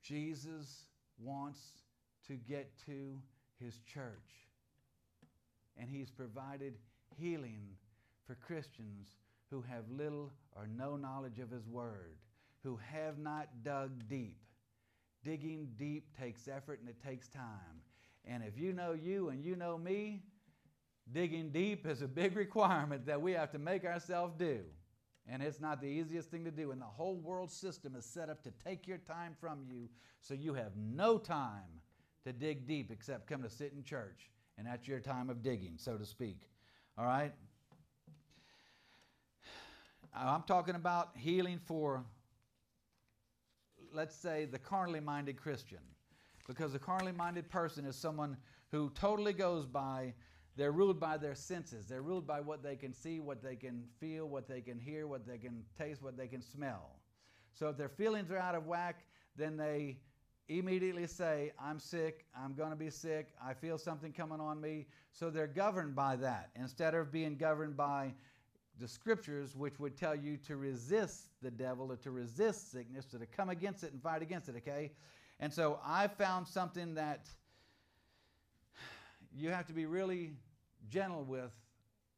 [0.04, 0.84] Jesus
[1.24, 1.60] wants
[2.28, 3.20] to get to
[3.60, 4.48] his church.
[5.78, 6.76] And he's provided
[7.18, 7.64] healing
[8.26, 9.08] for Christians
[9.50, 12.16] who have little or no knowledge of his word,
[12.64, 14.38] who have not dug deep.
[15.24, 17.82] Digging deep takes effort and it takes time.
[18.26, 20.24] And if you know you and you know me,
[21.12, 24.62] digging deep is a big requirement that we have to make ourselves do.
[25.28, 26.72] And it's not the easiest thing to do.
[26.72, 29.88] And the whole world system is set up to take your time from you
[30.20, 31.82] so you have no time
[32.26, 34.30] to dig deep except come to sit in church.
[34.58, 36.42] And that's your time of digging, so to speak.
[36.98, 37.34] All right?
[40.16, 42.04] I'm talking about healing for,
[43.94, 45.80] let's say, the carnally minded Christian.
[46.48, 48.38] Because the carnally minded person is someone
[48.72, 50.14] who totally goes by
[50.56, 51.88] they're ruled by their senses.
[51.88, 55.08] They're ruled by what they can see, what they can feel, what they can hear,
[55.08, 57.00] what they can taste, what they can smell.
[57.54, 59.98] So if their feelings are out of whack, then they
[60.50, 64.88] immediately say, I'm sick, I'm going to be sick, I feel something coming on me.
[65.12, 68.14] So they're governed by that instead of being governed by
[68.80, 73.20] the scriptures, which would tell you to resist the devil or to resist sickness, or
[73.20, 74.92] to come against it and fight against it, okay?
[75.40, 77.28] And so I found something that
[79.36, 80.34] you have to be really
[80.90, 81.52] gentle with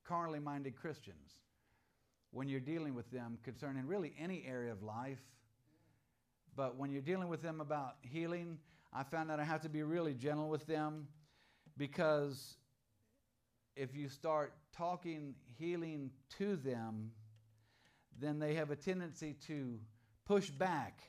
[0.06, 1.40] carnally minded Christians
[2.32, 5.22] when you're dealing with them concerning really any area of life.
[6.56, 8.58] But when you're dealing with them about healing,
[8.94, 11.08] I found that I have to be really gentle with them
[11.78, 12.56] because
[13.76, 17.12] if you start talking healing to them,
[18.20, 19.80] then they have a tendency to
[20.26, 21.02] push back.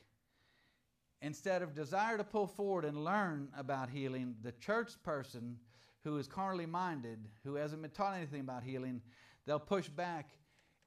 [1.21, 5.57] Instead of desire to pull forward and learn about healing, the church person
[6.07, 9.01] who is carnally minded, who hasn't been taught anything about healing,
[9.45, 10.29] they'll push back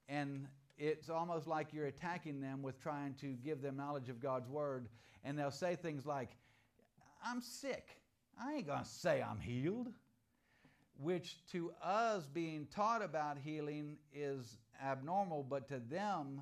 [0.09, 0.47] and
[0.79, 4.89] it's almost like you're attacking them with trying to give them knowledge of God's word.
[5.23, 6.31] And they'll say things like,
[7.23, 8.01] I'm sick.
[8.43, 9.89] I ain't going to say I'm healed.
[10.99, 16.41] Which to us being taught about healing is abnormal, but to them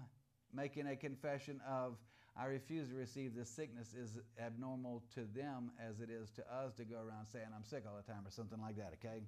[0.54, 1.96] making a confession of,
[2.40, 6.72] I refuse to receive this sickness is abnormal to them as it is to us
[6.74, 9.22] to go around saying I'm sick all the time or something like that, okay?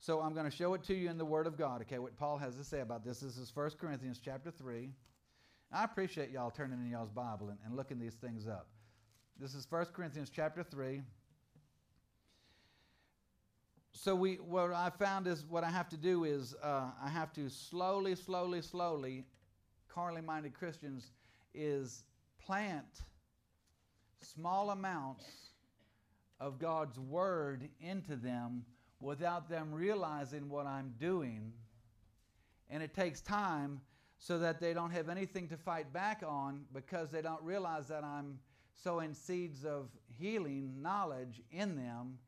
[0.00, 2.16] So I'm going to show it to you in the Word of God, okay, what
[2.16, 3.20] Paul has to say about this.
[3.20, 4.88] This is 1 Corinthians chapter 3.
[5.72, 8.68] I appreciate y'all turning in y'all's Bible and, and looking these things up.
[9.38, 11.02] This is 1 Corinthians chapter 3,
[13.92, 17.32] so we what I found is what I have to do is uh, I have
[17.32, 19.24] to slowly, slowly, slowly,
[19.88, 21.10] carnally minded Christians
[21.52, 22.04] is
[22.48, 23.02] plant
[24.22, 25.26] small amounts
[26.40, 28.64] of God's word into them
[29.00, 31.52] without them realizing what I'm doing.
[32.70, 33.82] And it takes time
[34.18, 38.02] so that they don't have anything to fight back on because they don't realize that
[38.02, 38.38] I'm
[38.82, 42.18] sowing seeds of healing knowledge in them.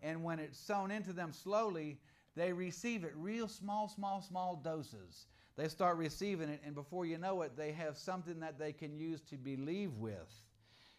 [0.00, 1.98] And when it's sown into them slowly,
[2.34, 5.26] they receive it real small, small, small doses.
[5.56, 8.96] They start receiving it, and before you know it, they have something that they can
[8.98, 10.42] use to believe with.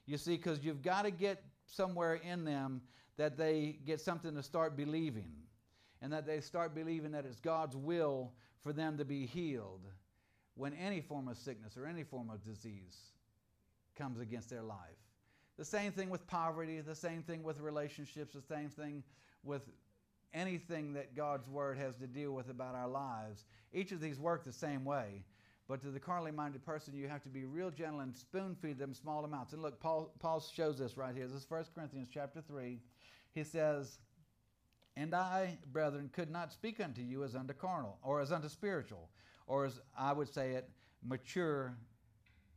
[0.08, 2.82] You see, because you've got to get somewhere in them
[3.18, 5.32] that they get something to start believing,
[6.02, 8.32] and that they start believing that it's God's will
[8.62, 9.82] for them to be healed
[10.56, 12.98] when any form of sickness or any form of disease
[13.96, 14.78] comes against their life.
[15.58, 19.04] The same thing with poverty, the same thing with relationships, the same thing
[19.44, 19.62] with
[20.34, 23.46] anything that God's Word has to deal with about our lives.
[23.74, 25.24] Each of these work the same way.
[25.68, 28.80] But to the carnally minded person, you have to be real gentle and spoon feed
[28.80, 29.52] them small amounts.
[29.52, 31.28] And look, Paul, Paul shows this right here.
[31.28, 32.80] This is 1 Corinthians chapter 3.
[33.34, 33.98] He says,
[34.96, 39.10] And I, brethren, could not speak unto you as unto carnal, or as unto spiritual,
[39.46, 40.70] or as I would say it,
[41.04, 41.76] mature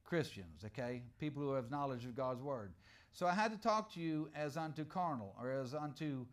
[0.05, 1.03] Christians, okay?
[1.18, 2.73] People who have knowledge of God's Word.
[3.12, 6.27] So I had to talk to you as unto carnal, or as unto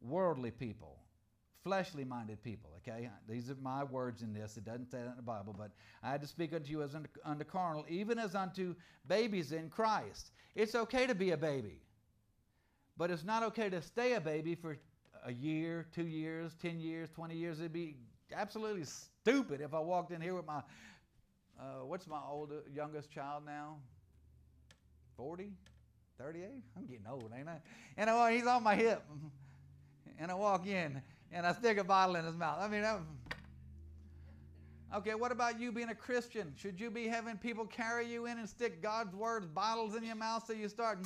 [0.00, 0.98] worldly people,
[1.62, 3.10] fleshly minded people, okay?
[3.28, 4.56] These are my words in this.
[4.56, 5.70] It doesn't say that in the Bible, but
[6.02, 8.74] I had to speak unto you as unto, unto carnal, even as unto
[9.06, 10.30] babies in Christ.
[10.54, 11.82] It's okay to be a baby,
[12.96, 14.76] but it's not okay to stay a baby for
[15.24, 17.60] a year, two years, 10 years, 20 years.
[17.60, 17.96] It'd be
[18.34, 20.62] absolutely stupid if I walked in here with my,
[21.58, 23.76] uh, what's my oldest, youngest child now?
[25.16, 25.52] 40?
[26.18, 26.48] 38?
[26.76, 27.60] I'm getting old, ain't I?
[27.96, 29.02] And he's on my hip.
[30.20, 31.00] And I walk in
[31.32, 32.58] and I stick a bottle in his mouth.
[32.60, 33.06] I mean, I'm,
[34.94, 36.52] okay, what about you being a Christian?
[36.56, 40.16] Should you be having people carry you in and stick God's words, bottles in your
[40.16, 40.98] mouth so you start?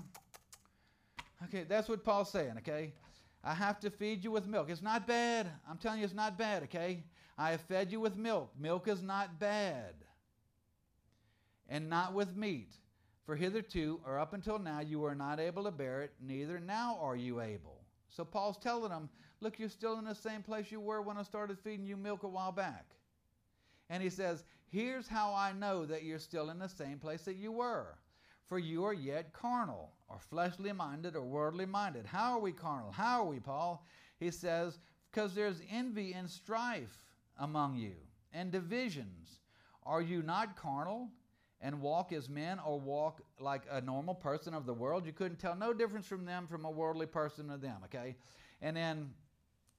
[1.44, 2.92] Okay, that's what Paul's saying, okay?
[3.44, 4.68] I have to feed you with milk.
[4.68, 5.48] It's not bad.
[5.70, 7.04] I'm telling you, it's not bad, okay?
[7.38, 8.50] I have fed you with milk.
[8.58, 9.94] Milk is not bad.
[11.68, 12.74] And not with meat.
[13.26, 16.98] For hitherto, or up until now, you were not able to bear it, neither now
[17.00, 17.73] are you able.
[18.14, 19.08] So Paul's telling them,
[19.40, 22.22] look, you're still in the same place you were when I started feeding you milk
[22.22, 22.84] a while back.
[23.90, 27.36] And he says, here's how I know that you're still in the same place that
[27.36, 27.98] you were.
[28.46, 32.06] For you are yet carnal, or fleshly minded, or worldly minded.
[32.06, 32.92] How are we carnal?
[32.92, 33.84] How are we, Paul?
[34.20, 34.78] He says,
[35.10, 37.04] because there's envy and strife
[37.38, 37.94] among you,
[38.32, 39.40] and divisions.
[39.84, 41.08] Are you not carnal?
[41.64, 45.06] And walk as men or walk like a normal person of the world.
[45.06, 48.16] You couldn't tell no difference from them from a worldly person to them, okay?
[48.60, 49.10] And then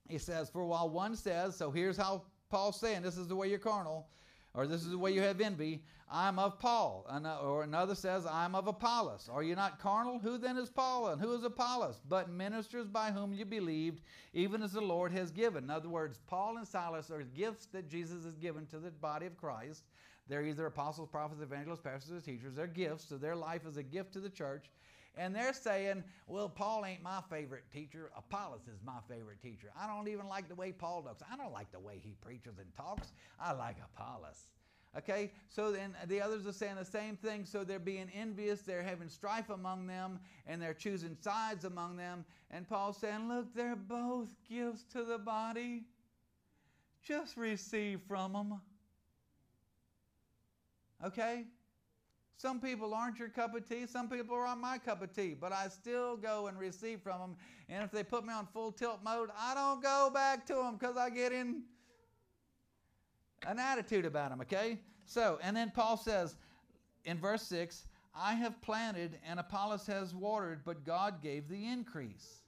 [0.09, 3.49] he says, For while one says, so here's how Paul's saying, this is the way
[3.49, 4.07] you're carnal,
[4.55, 7.05] or this is the way you have envy, I'm of Paul.
[7.07, 9.29] Uh, or another says, I'm of Apollos.
[9.31, 10.17] Are you not carnal?
[10.17, 12.01] Who then is Paul and who is Apollos?
[12.09, 14.01] But ministers by whom you believed,
[14.33, 15.65] even as the Lord has given.
[15.65, 19.25] In other words, Paul and Silas are gifts that Jesus has given to the body
[19.27, 19.83] of Christ.
[20.27, 22.55] They're either apostles, prophets, evangelists, pastors, or teachers.
[22.55, 24.65] They're gifts, so their life is a gift to the church.
[25.17, 28.11] And they're saying, well, Paul ain't my favorite teacher.
[28.17, 29.71] Apollos is my favorite teacher.
[29.79, 31.21] I don't even like the way Paul looks.
[31.31, 33.13] I don't like the way he preaches and talks.
[33.39, 34.47] I like Apollos.
[34.97, 37.45] Okay, so then the others are saying the same thing.
[37.45, 42.23] So they're being envious, they're having strife among them, and they're choosing sides among them.
[42.49, 45.83] And Paul's saying, Look, they're both gifts to the body.
[47.03, 48.61] Just receive from them.
[51.03, 51.45] Okay?
[52.37, 53.85] Some people aren't your cup of tea.
[53.87, 55.35] Some people are on my cup of tea.
[55.39, 57.35] But I still go and receive from them.
[57.69, 60.75] And if they put me on full tilt mode, I don't go back to them
[60.77, 61.63] because I get in
[63.47, 64.41] an attitude about them.
[64.41, 64.79] Okay?
[65.05, 66.35] So, and then Paul says
[67.05, 67.85] in verse 6
[68.17, 72.41] I have planted and Apollos has watered, but God gave the increase.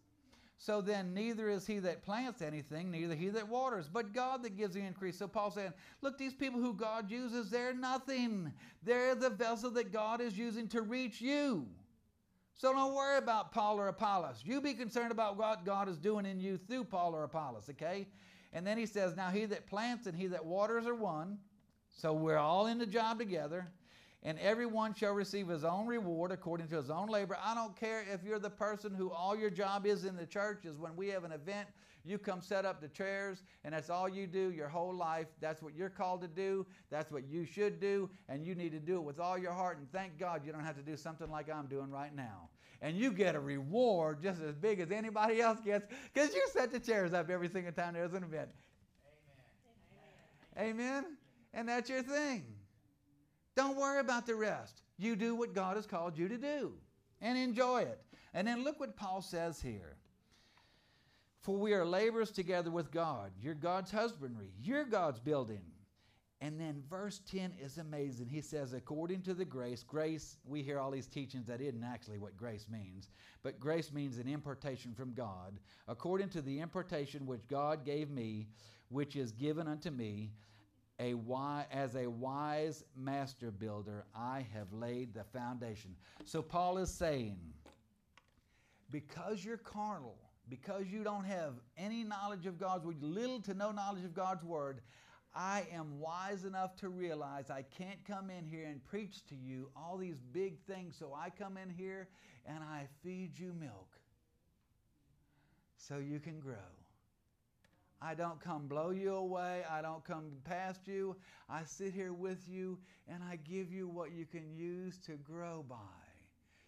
[0.60, 4.58] So then, neither is he that plants anything, neither he that waters, but God that
[4.58, 5.20] gives the increase.
[5.20, 8.52] So Paul saying, look, these people who God uses, they're nothing.
[8.84, 11.68] They're the vessel that God is using to reach you.
[12.56, 14.42] So don't worry about Paul or Apollos.
[14.44, 18.08] You be concerned about what God is doing in you through Paul or Apollos, okay?
[18.52, 21.38] And then he says, now he that plants and he that waters are one.
[21.92, 23.68] So we're all in the job together
[24.28, 27.38] and everyone shall receive his own reward according to his own labor.
[27.42, 30.66] I don't care if you're the person who all your job is in the church
[30.66, 31.70] is when we have an event,
[32.04, 35.28] You come set up the chairs, and that's all you do your whole life.
[35.40, 36.66] That's what you're called to do.
[36.90, 39.78] That's what you should do, and you need to do it with all your heart.
[39.78, 42.50] And thank God you don't have to do something like I'm doing right now.
[42.82, 46.74] And you get a reward just as big as anybody else gets because you set
[46.74, 48.50] the chairs up every single time there's an event.
[50.58, 50.70] Amen.
[50.70, 51.06] Amen.
[51.54, 52.57] And that's your thing.
[53.58, 54.84] Don't worry about the rest.
[55.00, 56.74] You do what God has called you to do
[57.22, 58.00] and enjoy it.
[58.36, 59.98] And then look what Paul says here.
[61.42, 63.32] For we are laborers together with God.
[63.42, 64.52] You're God's husbandry.
[64.62, 65.64] You're God's building.
[66.40, 68.30] And then verse 10 is amazing.
[68.30, 72.20] He says, according to the grace, grace, we hear all these teachings that isn't actually
[72.20, 73.10] what grace means,
[73.42, 75.58] but grace means an impartation from God.
[75.88, 78.50] According to the impartation which God gave me,
[78.90, 80.30] which is given unto me,
[81.00, 81.14] a
[81.72, 85.96] as a wise master builder, I have laid the foundation.
[86.26, 87.38] So Paul is saying,
[88.90, 90.18] because you're carnal,
[90.50, 94.44] because you don't have any knowledge of God's word, little to no knowledge of God's
[94.44, 94.82] word,
[95.36, 99.70] I am wise enough to realize I can't come in here and preach to you
[99.76, 100.96] all these big things.
[100.98, 102.08] So I come in here
[102.46, 104.00] and I feed you milk
[105.76, 106.56] so you can grow.
[108.02, 109.64] I don't come blow you away.
[109.70, 111.16] I don't come past you.
[111.50, 112.78] I sit here with you
[113.08, 115.76] and I give you what you can use to grow by.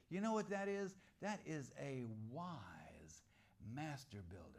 [0.10, 0.96] You know what that is?
[1.22, 3.22] That is a wise
[3.76, 4.59] master builder.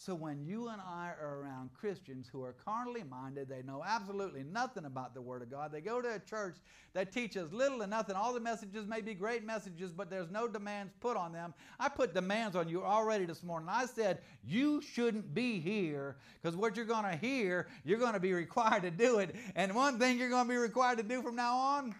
[0.00, 4.44] So when you and I are around Christians who are carnally minded, they know absolutely
[4.44, 5.72] nothing about the Word of God.
[5.72, 6.54] They go to a church
[6.94, 8.14] that teaches little and nothing.
[8.14, 11.52] All the messages may be great messages, but there's no demands put on them.
[11.80, 13.68] I put demands on you already this morning.
[13.68, 18.20] I said, you shouldn't be here because what you're going to hear, you're going to
[18.20, 19.34] be required to do it.
[19.56, 21.92] And one thing you're going to be required to do from now on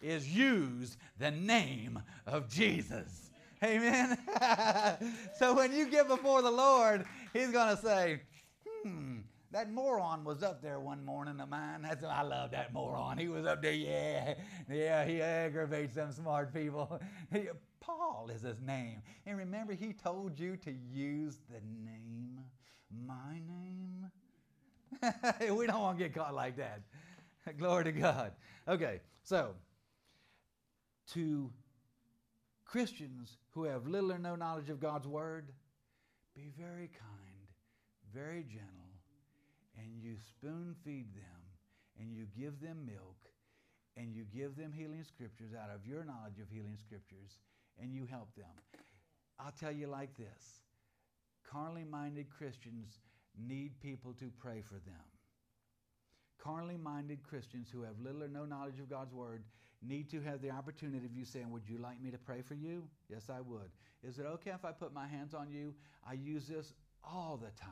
[0.00, 3.30] is use the name of Jesus.
[3.62, 4.16] Amen.
[5.38, 8.20] so when you get before the Lord, He's going to say,
[8.82, 9.18] hmm,
[9.52, 11.82] that moron was up there one morning of mine.
[11.82, 13.18] That's I love that moron.
[13.18, 14.34] He was up there, yeah,
[14.70, 15.04] yeah.
[15.04, 17.00] He aggravates them smart people.
[17.32, 17.48] He,
[17.80, 22.40] Paul is his name, and remember, he told you to use the name,
[23.06, 24.10] my name.
[25.56, 26.82] we don't want to get caught like that.
[27.58, 28.32] Glory to God.
[28.68, 29.54] Okay, so
[31.12, 31.50] to
[32.64, 35.52] Christians who have little or no knowledge of God's Word,
[36.34, 37.48] be very kind,
[38.14, 38.94] very gentle,
[39.76, 41.40] and you spoon feed them,
[41.98, 43.28] and you give them milk,
[43.96, 47.38] and you give them healing scriptures out of your knowledge of healing scriptures,
[47.80, 48.82] and you help them.
[49.38, 50.60] I'll tell you like this
[51.50, 53.00] carnally minded Christians
[53.36, 55.04] need people to pray for them.
[56.38, 59.42] Carnally minded Christians who have little or no knowledge of God's Word
[59.82, 62.54] need to have the opportunity of you saying, Would you like me to pray for
[62.54, 62.84] you?
[63.08, 63.70] Yes, I would.
[64.02, 65.74] Is it okay if I put my hands on you?
[66.08, 66.72] I use this
[67.04, 67.70] all the time.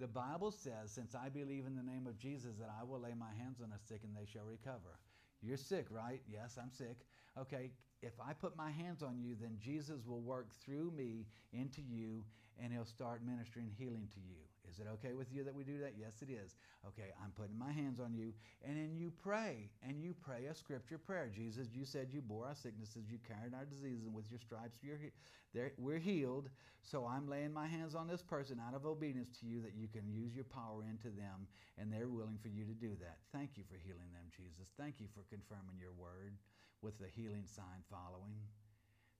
[0.00, 3.14] The Bible says, Since I believe in the name of Jesus, that I will lay
[3.18, 4.98] my hands on the sick and they shall recover.
[5.42, 6.20] You're sick, right?
[6.30, 7.06] Yes, I'm sick.
[7.38, 7.70] Okay,
[8.02, 12.24] if I put my hands on you, then Jesus will work through me into you
[12.62, 14.36] and he'll start ministering healing to you.
[14.74, 15.94] Is it okay with you that we do that?
[15.96, 16.56] Yes, it is.
[16.82, 18.34] Okay, I'm putting my hands on you.
[18.66, 21.30] And then you pray, and you pray a scripture prayer.
[21.32, 24.78] Jesus, you said you bore our sicknesses, you carried our diseases, and with your stripes
[24.82, 26.50] we're, we're healed.
[26.82, 29.86] So I'm laying my hands on this person out of obedience to you that you
[29.86, 31.46] can use your power into them,
[31.78, 33.18] and they're willing for you to do that.
[33.32, 34.74] Thank you for healing them, Jesus.
[34.76, 36.34] Thank you for confirming your word
[36.82, 38.42] with the healing sign following.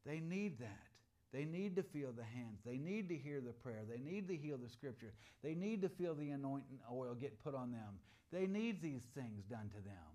[0.04, 0.93] They need that.
[1.34, 2.60] They need to feel the hands.
[2.64, 3.82] They need to hear the prayer.
[3.90, 5.12] They need to hear the scripture.
[5.42, 7.98] They need to feel the anointing oil get put on them.
[8.32, 10.14] They need these things done to them.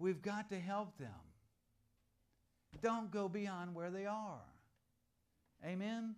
[0.00, 1.10] We've got to help them.
[2.82, 4.42] Don't go beyond where they are.
[5.64, 6.16] Amen?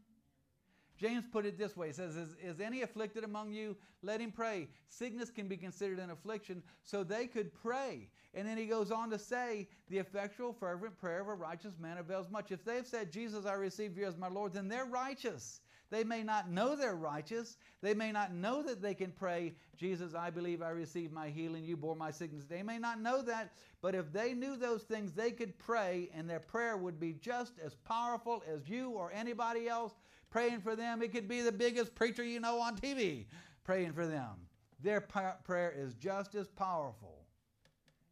[0.99, 3.77] James put it this way He says, is, is any afflicted among you?
[4.03, 4.69] Let him pray.
[4.89, 8.09] Sickness can be considered an affliction, so they could pray.
[8.39, 11.99] And then he goes on to say, The effectual, fervent prayer of a righteous man
[11.99, 12.53] avails much.
[12.53, 15.61] If they've said, Jesus, I receive you as my Lord, then they're righteous.
[15.91, 17.57] They may not know they're righteous.
[17.83, 21.65] They may not know that they can pray, Jesus, I believe I received my healing.
[21.65, 22.45] You bore my sickness.
[22.45, 26.31] They may not know that, but if they knew those things, they could pray, and
[26.31, 29.95] their prayer would be just as powerful as you or anybody else
[30.31, 31.03] praying for them.
[31.03, 33.25] It could be the biggest preacher you know on TV
[33.65, 34.47] praying for them.
[34.81, 37.18] Their prayer is just as powerful.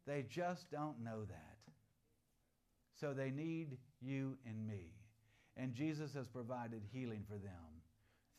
[0.07, 1.57] They just don't know that.
[2.99, 4.93] So they need you and me.
[5.55, 7.83] And Jesus has provided healing for them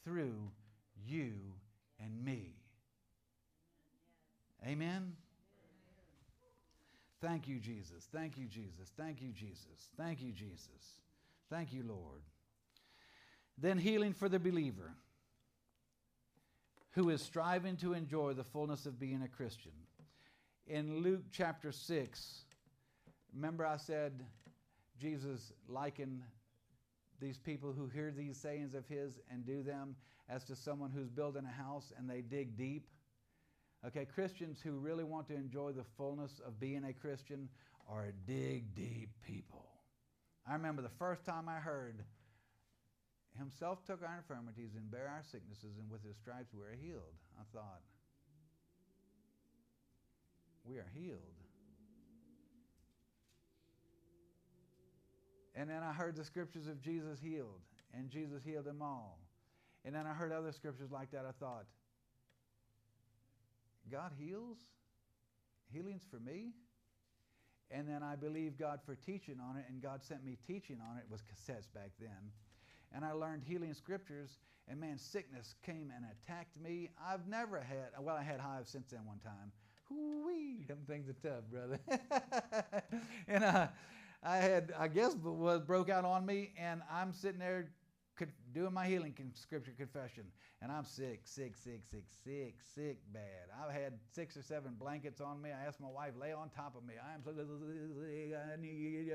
[0.05, 0.51] through
[1.07, 1.35] you
[2.01, 2.55] and me.
[4.67, 5.13] Amen?
[7.21, 8.09] Thank you, Jesus.
[8.13, 8.91] Thank you, Jesus.
[8.97, 9.91] Thank you, Jesus.
[9.97, 11.01] Thank you, Jesus.
[11.51, 12.23] Thank you, Lord.
[13.59, 14.95] Then healing for the believer.
[16.99, 19.71] who is striving to enjoy the fullness of being a Christian.
[20.69, 22.45] In Luke chapter 6,
[23.35, 24.23] remember I said
[25.01, 26.23] Jesus likened
[27.23, 29.97] these people who hear these sayings of his and do them
[30.29, 32.87] as to someone who's building a house and they dig deep.
[33.87, 37.49] Okay, Christians who really want to enjoy the fullness of being a Christian
[37.89, 39.65] are dig deep people.
[40.47, 42.05] I remember the first time I heard
[43.39, 47.15] Himself took our infirmities and bare our sicknesses, and with His stripes we are healed.
[47.41, 47.81] I thought,
[50.69, 51.19] we are healed.
[55.55, 57.61] And then I heard the scriptures of Jesus healed,
[57.93, 59.19] and Jesus healed them all.
[59.85, 61.25] And then I heard other scriptures like that.
[61.27, 61.65] I thought,
[63.91, 64.59] God heals?
[65.73, 66.53] Healing's for me?
[67.71, 70.97] And then I believed God for teaching on it, and God sent me teaching on
[70.97, 71.05] it.
[71.07, 72.33] It was cassettes back then.
[72.95, 74.39] And I learned healing scriptures,
[74.69, 76.89] and man, sickness came and attacked me.
[77.05, 79.53] I've never had, well, I had hives since then one time.
[79.91, 81.79] Whoo-wee, them things are tough, brother.
[83.29, 83.69] and uh,
[84.23, 87.71] I had, I guess, was broke out on me, and I'm sitting there
[88.53, 90.25] doing my healing scripture confession,
[90.61, 93.49] and I'm sick, sick, sick, sick, sick, sick, bad.
[93.63, 95.51] I've had six or seven blankets on me.
[95.51, 96.95] I asked my wife, lay on top of me.
[97.03, 99.11] I am so sick, I need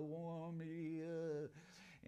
[0.00, 1.50] warm me up.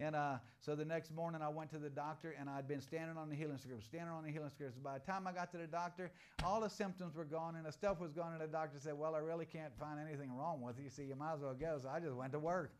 [0.01, 3.17] And uh, so the next morning I went to the doctor and I'd been standing
[3.17, 4.79] on the healing scripture, standing on the healing scripture.
[4.83, 6.09] By the time I got to the doctor,
[6.43, 8.31] all the symptoms were gone and the stuff was gone.
[8.33, 10.89] And the doctor said, Well, I really can't find anything wrong with you.
[10.89, 11.77] See, you might as well go.
[11.83, 12.73] So I just went to work.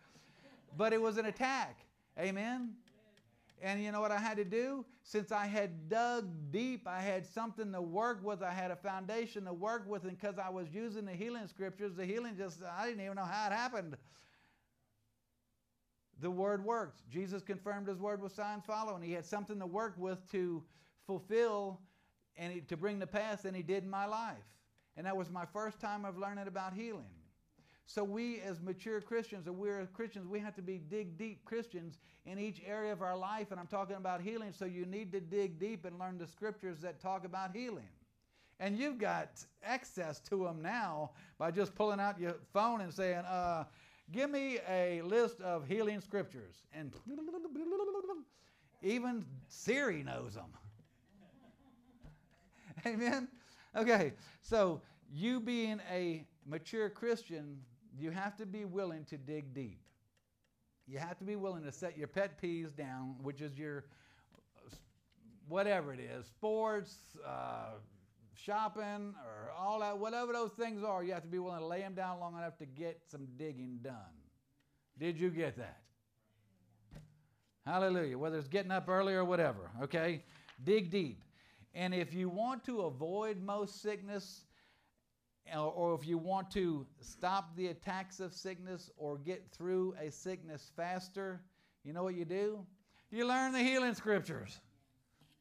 [0.75, 1.77] But it was an attack.
[2.19, 2.71] Amen?
[3.61, 4.83] And you know what I had to do?
[5.03, 8.41] Since I had dug deep, I had something to work with.
[8.41, 10.05] I had a foundation to work with.
[10.05, 13.25] And because I was using the healing scriptures, the healing just, I didn't even know
[13.25, 13.95] how it happened.
[16.21, 17.01] The word worked.
[17.09, 19.01] Jesus confirmed his word with signs following.
[19.01, 20.63] He had something to work with to
[21.07, 21.79] fulfill
[22.37, 24.37] and to bring to pass than he did in my life.
[24.95, 27.09] And that was my first time of learning about healing.
[27.87, 31.97] So we as mature Christians, or we're Christians, we have to be dig deep Christians
[32.25, 33.51] in each area of our life.
[33.51, 36.79] And I'm talking about healing, so you need to dig deep and learn the scriptures
[36.81, 37.89] that talk about healing.
[38.59, 43.25] And you've got access to them now by just pulling out your phone and saying,
[43.25, 43.63] uh,
[44.11, 46.63] give me a list of healing scriptures.
[46.73, 46.93] And
[48.81, 50.53] even Siri knows them.
[52.85, 53.27] Amen?
[53.75, 54.81] Okay, so
[55.13, 57.57] you being a mature Christian
[57.97, 59.79] you have to be willing to dig deep.
[60.87, 63.85] You have to be willing to set your pet peeves down, which is your
[65.47, 66.95] whatever it is sports,
[67.25, 67.73] uh,
[68.43, 71.81] shopping, or all that, whatever those things are, you have to be willing to lay
[71.81, 73.93] them down long enough to get some digging done.
[74.97, 75.81] Did you get that?
[77.65, 78.17] Hallelujah.
[78.17, 80.23] Whether it's getting up early or whatever, okay?
[80.63, 81.21] Dig deep.
[81.73, 84.45] And if you want to avoid most sickness,
[85.55, 90.71] or if you want to stop the attacks of sickness or get through a sickness
[90.75, 91.41] faster,
[91.83, 92.65] you know what you do?
[93.11, 94.59] You learn the healing scriptures.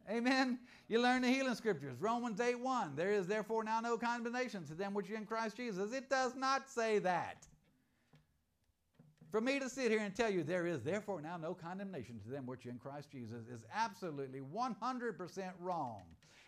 [0.08, 0.58] Amen.
[0.88, 1.96] You learn the healing scriptures.
[2.00, 2.96] Romans 8 1.
[2.96, 5.92] There is therefore now no condemnation to them which are in Christ Jesus.
[5.92, 7.46] It does not say that.
[9.30, 12.28] For me to sit here and tell you there is therefore now no condemnation to
[12.30, 16.02] them which are in Christ Jesus is absolutely 100% wrong.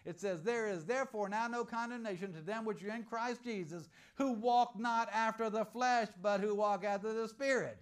[0.04, 3.88] It says, There is therefore now no condemnation to them which are in Christ Jesus,
[4.16, 7.78] who walk not after the flesh, but who walk after the Spirit.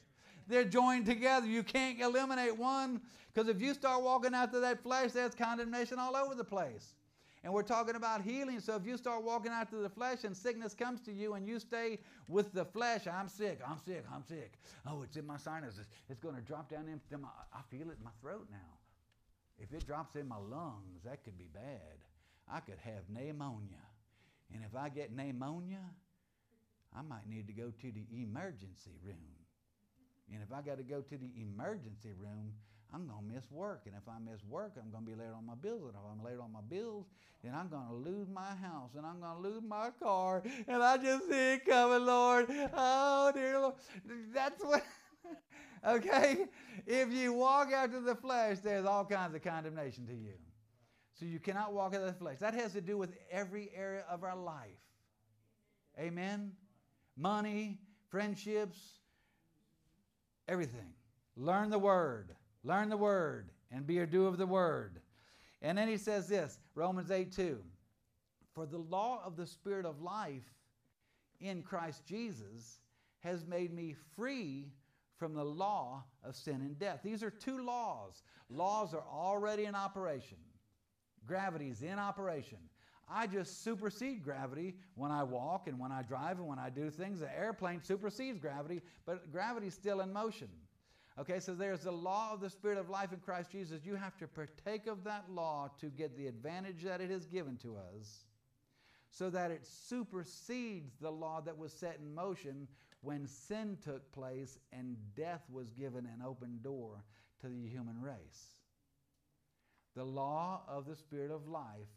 [0.50, 1.46] They're joined together.
[1.46, 3.00] You can't eliminate one,
[3.32, 6.94] because if you start walking after that flesh, there's condemnation all over the place.
[7.42, 8.60] And we're talking about healing.
[8.60, 11.58] So if you start walking after the flesh and sickness comes to you and you
[11.58, 11.98] stay
[12.28, 14.58] with the flesh, I'm sick, I'm sick, I'm sick.
[14.86, 15.86] Oh, it's in my sinuses.
[16.10, 18.58] It's going to drop down into my, I feel it in my throat now.
[19.58, 21.96] If it drops in my lungs, that could be bad.
[22.46, 23.86] I could have pneumonia.
[24.52, 25.84] And if I get pneumonia,
[26.94, 29.39] I might need to go to the emergency room.
[30.32, 32.52] And if I got to go to the emergency room,
[32.92, 33.82] I'm going to miss work.
[33.86, 35.82] And if I miss work, I'm going to be late on my bills.
[35.82, 37.06] And if I'm late on my bills,
[37.42, 40.42] then I'm going to lose my house and I'm going to lose my car.
[40.66, 42.46] And I just see it coming, Lord.
[42.74, 43.74] Oh, dear Lord.
[44.34, 44.84] That's what.
[45.86, 46.46] okay?
[46.86, 50.34] If you walk after the flesh, there's all kinds of condemnation to you.
[51.18, 52.38] So you cannot walk in the flesh.
[52.38, 54.70] That has to do with every area of our life.
[55.98, 56.52] Amen?
[57.16, 57.78] Money,
[58.08, 58.99] friendships,
[60.50, 60.92] everything.
[61.36, 62.34] Learn the word.
[62.64, 65.00] Learn the word and be a doer of the word.
[65.62, 67.62] And then he says this Romans 8 2.
[68.54, 70.52] For the law of the Spirit of life
[71.40, 72.80] in Christ Jesus
[73.20, 74.72] has made me free
[75.18, 77.00] from the law of sin and death.
[77.04, 78.22] These are two laws.
[78.48, 80.38] Laws are already in operation.
[81.26, 82.58] gravity is in operation.
[83.12, 86.90] I just supersede gravity when I walk and when I drive and when I do
[86.90, 87.20] things.
[87.20, 90.48] The airplane supersedes gravity, but gravity's still in motion.
[91.18, 93.84] Okay, so there's the law of the Spirit of life in Christ Jesus.
[93.84, 97.56] You have to partake of that law to get the advantage that it has given
[97.58, 98.24] to us
[99.10, 102.68] so that it supersedes the law that was set in motion
[103.02, 107.04] when sin took place and death was given an open door
[107.40, 108.54] to the human race.
[109.96, 111.88] The law of the Spirit of life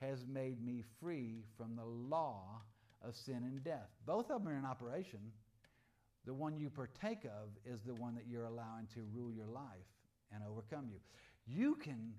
[0.00, 2.62] has made me free from the law
[3.06, 3.88] of sin and death.
[4.06, 5.20] Both of them are in operation.
[6.26, 9.86] The one you partake of is the one that you're allowing to rule your life
[10.32, 10.98] and overcome you.
[11.46, 12.12] You can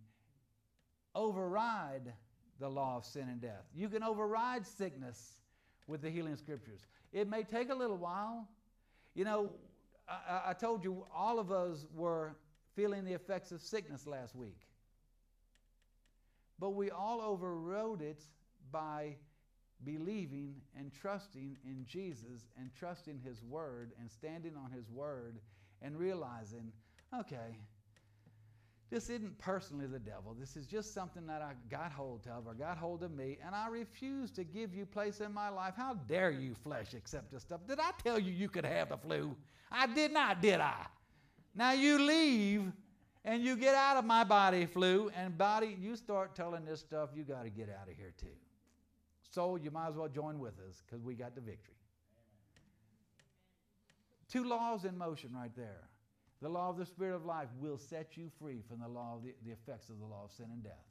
[1.14, 2.14] override
[2.60, 3.66] the law of sin and death.
[3.76, 5.34] You can override sickness
[5.88, 6.86] with the healing scriptures.
[7.12, 8.48] It may take a little while.
[9.14, 9.52] You know,
[10.08, 12.36] I, I told you all of us were
[12.76, 14.67] feeling the effects of sickness last week.
[16.60, 18.24] But we all overrode it
[18.72, 19.16] by
[19.84, 25.40] believing and trusting in Jesus and trusting His Word and standing on His Word
[25.82, 26.72] and realizing,
[27.14, 27.60] okay,
[28.90, 30.36] this isn't personally the devil.
[30.40, 33.54] This is just something that I got hold of or got hold of me, and
[33.54, 35.74] I refuse to give you place in my life.
[35.76, 37.62] How dare you, flesh, accept this stuff?
[37.68, 39.36] Did I tell you you could have the flu?
[39.70, 40.86] I did not, did I?
[41.54, 42.72] Now you leave
[43.28, 47.10] and you get out of my body, flu, and body, you start telling this stuff,
[47.14, 48.28] you got to get out of here too.
[49.30, 51.76] So you might as well join with us because we got the victory.
[54.32, 55.90] Two laws in motion right there.
[56.42, 59.24] The law of the Spirit of life will set you free from the law of
[59.24, 60.86] the, the effects of the law of sin and death.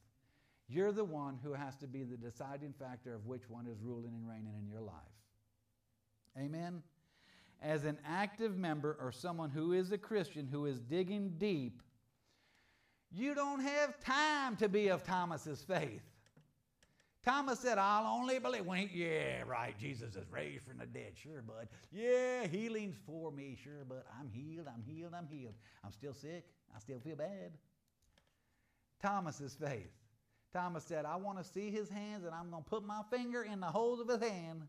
[0.68, 4.12] You're the one who has to be the deciding factor of which one is ruling
[4.14, 4.94] and reigning in your life.
[6.38, 6.82] Amen?
[7.62, 11.80] As an active member or someone who is a Christian who is digging deep,
[13.12, 16.02] you don't have time to be of Thomas's faith.
[17.24, 18.64] Thomas said, I'll only believe.
[18.64, 21.12] When he, yeah, right, Jesus is raised from the dead.
[21.20, 21.66] Sure, bud.
[21.90, 23.58] Yeah, healing's for me.
[23.60, 25.54] Sure, but I'm healed, I'm healed, I'm healed.
[25.84, 26.44] I'm still sick.
[26.74, 27.50] I still feel bad.
[29.02, 29.90] Thomas's faith.
[30.52, 33.42] Thomas said, I want to see his hands and I'm going to put my finger
[33.42, 34.62] in the holes of his hand.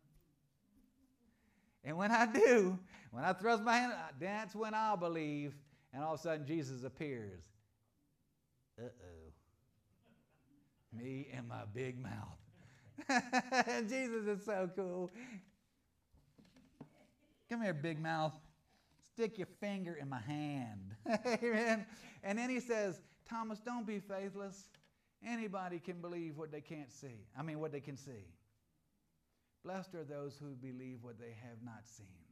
[1.84, 2.78] And when I do,
[3.12, 5.56] when I thrust my hand, that's when I'll believe.
[5.94, 7.42] And all of a sudden, Jesus appears.
[8.80, 9.34] Uh oh.
[10.97, 12.38] Me and my big mouth.
[13.88, 15.11] Jesus is so cool.
[17.49, 18.34] Come here, big mouth.
[19.13, 20.95] Stick your finger in my hand.
[21.43, 21.86] Amen.
[22.23, 24.69] And then he says, Thomas, don't be faithless.
[25.25, 27.25] Anybody can believe what they can't see.
[27.38, 28.25] I mean, what they can see.
[29.63, 32.26] Blessed are those who believe what they have not seen.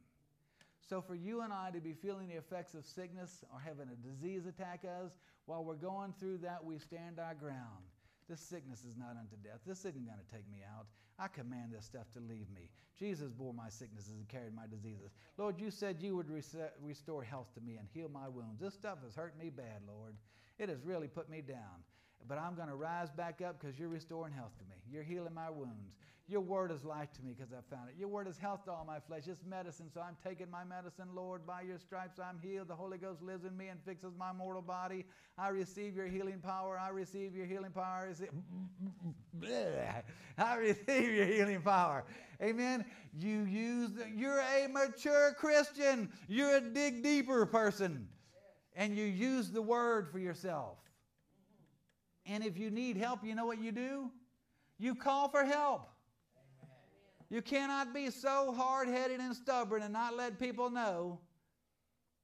[0.88, 4.08] So, for you and I to be feeling the effects of sickness or having a
[4.08, 7.82] disease attack us, while we're going through that, we stand our ground.
[8.28, 9.60] This sickness is not unto death.
[9.66, 10.86] This isn't going to take me out.
[11.18, 12.68] I command this stuff to leave me.
[12.98, 15.10] Jesus bore my sicknesses and carried my diseases.
[15.38, 18.60] Lord, you said you would restore health to me and heal my wounds.
[18.60, 20.14] This stuff has hurt me bad, Lord.
[20.58, 21.82] It has really put me down.
[22.28, 24.76] But I'm going to rise back up because you're restoring health to me.
[24.90, 25.94] You're healing my wounds.
[26.28, 27.94] Your word is life to me because I found it.
[27.96, 29.28] Your word is health to all my flesh.
[29.28, 31.46] It's medicine, so I'm taking my medicine, Lord.
[31.46, 32.66] By your stripes I'm healed.
[32.66, 35.04] The Holy Ghost lives in me and fixes my mortal body.
[35.38, 36.80] I receive your healing power.
[36.80, 38.12] I receive your healing power.
[40.36, 42.04] I receive your healing power.
[42.42, 42.84] Amen.
[43.16, 46.10] You use the, you're a mature Christian.
[46.26, 48.08] You're a dig deeper person.
[48.74, 50.78] And you use the word for yourself.
[52.26, 54.10] And if you need help, you know what you do?
[54.78, 55.88] You call for help.
[57.28, 61.18] You cannot be so hard headed and stubborn and not let people know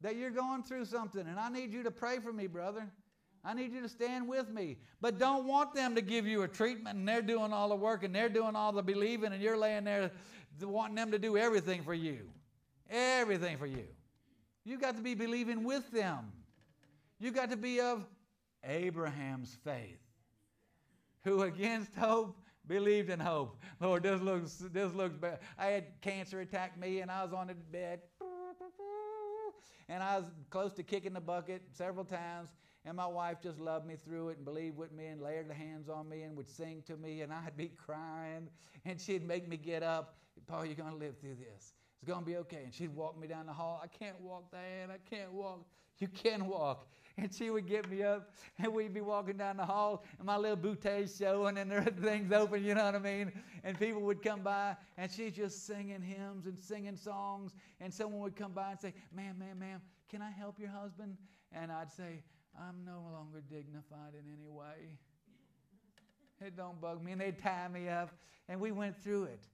[0.00, 1.26] that you're going through something.
[1.26, 2.88] And I need you to pray for me, brother.
[3.44, 4.78] I need you to stand with me.
[5.00, 8.04] But don't want them to give you a treatment and they're doing all the work
[8.04, 10.12] and they're doing all the believing and you're laying there
[10.60, 12.28] wanting them to do everything for you.
[12.90, 13.84] Everything for you.
[14.64, 16.30] You got to be believing with them.
[17.18, 18.04] You got to be of
[18.64, 19.98] Abraham's faith,
[21.24, 22.36] who against hope
[22.66, 23.56] believed in hope.
[23.80, 25.40] Lord, this looks this looks bad.
[25.58, 28.00] I had cancer attack me, and I was on the bed,
[29.88, 32.50] and I was close to kicking the bucket several times.
[32.84, 35.54] And my wife just loved me through it and believed with me and laid her
[35.54, 38.48] hands on me and would sing to me, and I'd be crying,
[38.84, 40.16] and she'd make me get up.
[40.48, 41.74] Paul, you're going to live through this.
[42.00, 42.62] It's going to be okay.
[42.64, 43.80] And she'd walk me down the hall.
[43.82, 44.90] I can't walk, Diane.
[44.90, 45.64] I can't walk.
[45.98, 46.88] You can walk
[47.18, 50.36] and she would get me up, and we'd be walking down the hall, and my
[50.36, 53.32] little bootay's showing, and there things open, you know what I mean?
[53.64, 58.20] And people would come by, and she's just singing hymns and singing songs, and someone
[58.22, 61.16] would come by and say, Ma'am, ma'am, ma'am, can I help your husband?
[61.52, 62.22] And I'd say,
[62.58, 64.98] I'm no longer dignified in any way.
[66.40, 67.12] It don't bug me.
[67.12, 68.10] And they'd tie me up.
[68.48, 69.44] And we went through it.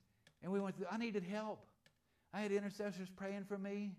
[0.41, 1.65] And we went through, I needed help.
[2.33, 3.91] I had intercessors praying for me.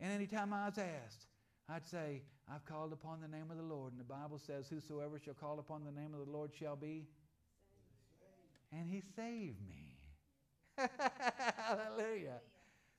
[0.00, 1.26] And anytime I was asked,
[1.68, 2.22] I'd say,
[2.52, 3.92] I've called upon the name of the Lord.
[3.92, 7.06] And the Bible says, Whosoever shall call upon the name of the Lord shall be.
[8.72, 9.96] And he saved me.
[11.56, 12.40] Hallelujah.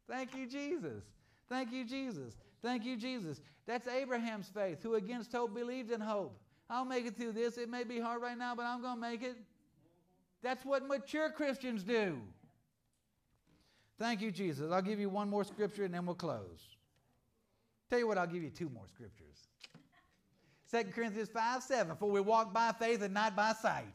[0.08, 1.04] Thank you, Jesus.
[1.48, 2.36] Thank you, Jesus.
[2.62, 3.42] Thank you, Jesus.
[3.66, 6.40] That's Abraham's faith, who against hope believed in hope.
[6.70, 7.58] I'll make it through this.
[7.58, 9.36] It may be hard right now, but I'm going to make it.
[10.44, 12.20] That's what mature Christians do.
[13.98, 14.72] Thank you, Jesus.
[14.72, 16.78] I'll give you one more scripture and then we'll close.
[17.90, 19.48] Tell you what, I'll give you two more scriptures.
[20.72, 21.96] 2 Corinthians 5 7.
[21.96, 23.94] For we walk by faith and not by sight.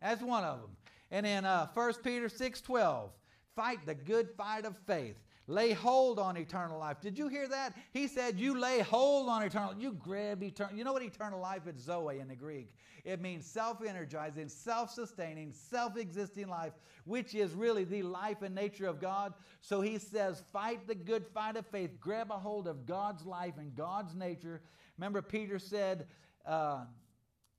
[0.00, 0.70] That's one of them.
[1.10, 3.10] And in uh, 1 Peter 6 12.
[3.54, 5.16] Fight the good fight of faith.
[5.46, 7.00] Lay hold on eternal life.
[7.02, 7.74] Did you hear that?
[7.92, 10.74] He said, You lay hold on eternal You grab eternal.
[10.74, 11.82] You know what eternal life is?
[11.82, 12.74] Zoe in the Greek.
[13.04, 16.72] It means self energizing, self sustaining, self existing life,
[17.04, 19.34] which is really the life and nature of God.
[19.60, 22.00] So he says, Fight the good fight of faith.
[22.00, 24.62] Grab a hold of God's life and God's nature.
[24.96, 26.06] Remember, Peter said,
[26.46, 26.84] uh,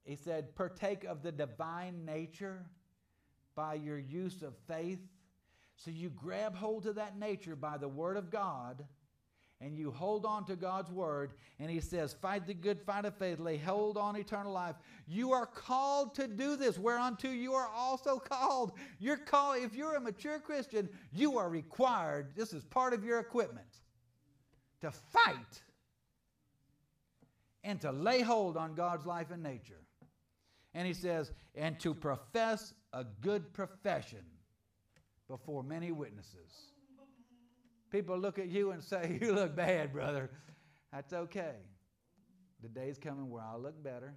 [0.06, 2.66] He said, Partake of the divine nature
[3.54, 5.00] by your use of faith.
[5.78, 8.86] So you grab hold of that nature by the Word of God
[9.62, 11.34] and you hold on to God's Word.
[11.60, 14.76] And He says, Fight the good fight of faith, lay hold on eternal life.
[15.08, 18.74] You are called to do this, whereunto you are also called.
[19.00, 23.20] You're called, if you're a mature Christian, you are required, this is part of your
[23.20, 23.68] equipment,
[24.82, 25.62] to fight
[27.64, 29.82] and to lay hold on God's life and nature.
[30.74, 34.24] And He says, And to profess a good profession
[35.28, 36.72] before many witnesses.
[37.92, 40.30] People look at you and say, You look bad, brother.
[40.92, 41.56] That's okay.
[42.62, 44.16] The day's coming where I'll look better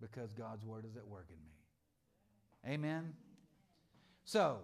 [0.00, 2.74] because God's word is at work in me.
[2.74, 3.12] Amen?
[4.24, 4.58] So,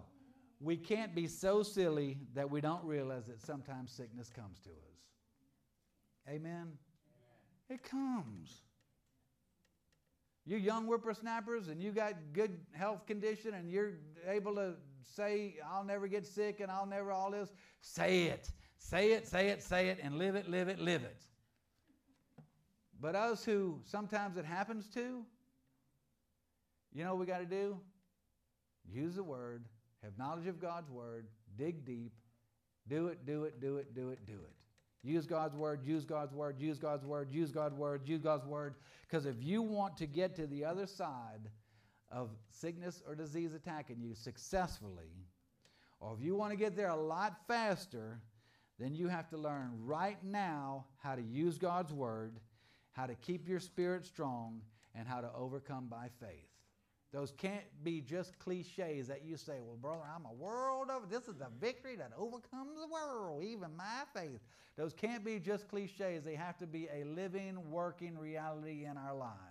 [0.59, 4.75] we can't be so silly that we don't realize that sometimes sickness comes to us.
[6.27, 6.51] Amen?
[6.51, 6.67] Amen.
[7.69, 8.61] It comes.
[10.45, 13.93] You young whippersnappers and you got good health condition and you're
[14.27, 14.73] able to
[15.03, 17.49] say, I'll never get sick and I'll never all this,
[17.81, 18.49] say it.
[18.77, 21.21] Say it, say it, say it, and live it, live it, live it.
[22.99, 25.23] But us who sometimes it happens to,
[26.93, 27.79] you know what we got to do?
[28.91, 29.65] Use the word,
[30.03, 31.27] have knowledge of God's word,
[31.57, 32.13] dig deep,
[32.87, 34.55] do it, do it, do it, do it, do it.
[35.03, 38.75] Use God's word, use God's word, use God's word, use God's word, use God's word.
[39.07, 41.49] Because if you want to get to the other side
[42.11, 45.25] of sickness or disease attacking you successfully,
[45.99, 48.19] or if you want to get there a lot faster,
[48.79, 52.39] then you have to learn right now how to use God's word,
[52.93, 54.61] how to keep your spirit strong,
[54.95, 56.47] and how to overcome by faith.
[57.13, 61.27] Those can't be just cliches that you say, well, brother, I'm a world of, This
[61.27, 64.39] is the victory that overcomes the world, even my faith.
[64.77, 66.23] Those can't be just cliches.
[66.23, 69.50] They have to be a living, working reality in our lives.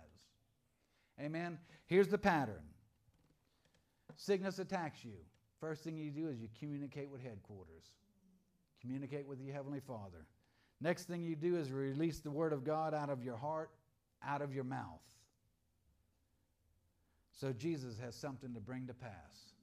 [1.21, 1.59] Amen.
[1.85, 2.63] Here's the pattern
[4.17, 5.17] sickness attacks you.
[5.59, 7.93] First thing you do is you communicate with headquarters,
[8.81, 10.25] communicate with your Heavenly Father.
[10.79, 13.69] Next thing you do is release the Word of God out of your heart,
[14.25, 15.01] out of your mouth.
[17.31, 19.53] So Jesus has something to bring to pass.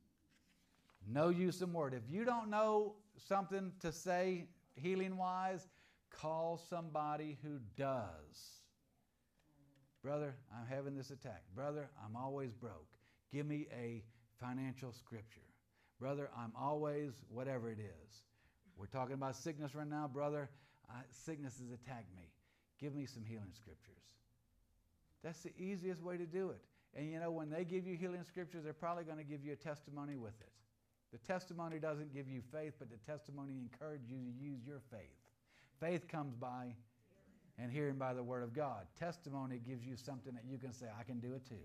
[1.06, 1.94] Know you some word.
[1.94, 5.68] If you don't know something to say healing wise,
[6.11, 8.59] call somebody who does.
[10.03, 11.42] Brother, I'm having this attack.
[11.55, 12.86] Brother, I'm always broke.
[13.32, 14.05] Give me a
[14.40, 15.40] financial scripture.
[15.99, 18.22] Brother, I'm always whatever it is.
[18.76, 20.09] We're talking about sickness right now.
[20.12, 20.49] Brother,
[21.11, 22.30] sickness has attacked me.
[22.80, 23.94] Give me some healing scriptures.
[25.24, 26.61] That's the easiest way to do it.
[26.96, 29.53] And you know, when they give you healing scriptures, they're probably going to give you
[29.53, 30.53] a testimony with it.
[31.12, 35.16] The testimony doesn't give you faith, but the testimony encourages you to use your faith.
[35.80, 36.74] Faith comes by
[37.59, 38.86] and hearing by the word of God.
[38.98, 41.56] Testimony gives you something that you can say, I can do it too.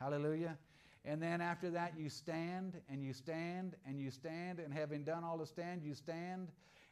[0.00, 0.56] Hallelujah.
[1.04, 5.24] And then after that, you stand and you stand and you stand, and having done
[5.24, 6.48] all to stand, you stand.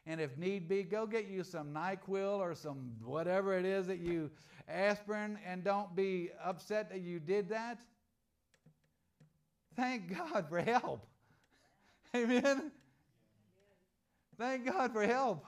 [0.07, 3.99] And if need be, go get you some NyQuil or some whatever it is that
[3.99, 4.31] you
[4.67, 7.79] aspirin, and don't be upset that you did that.
[9.75, 11.05] Thank God for help.
[12.15, 12.71] Amen.
[14.37, 15.45] Thank God for help.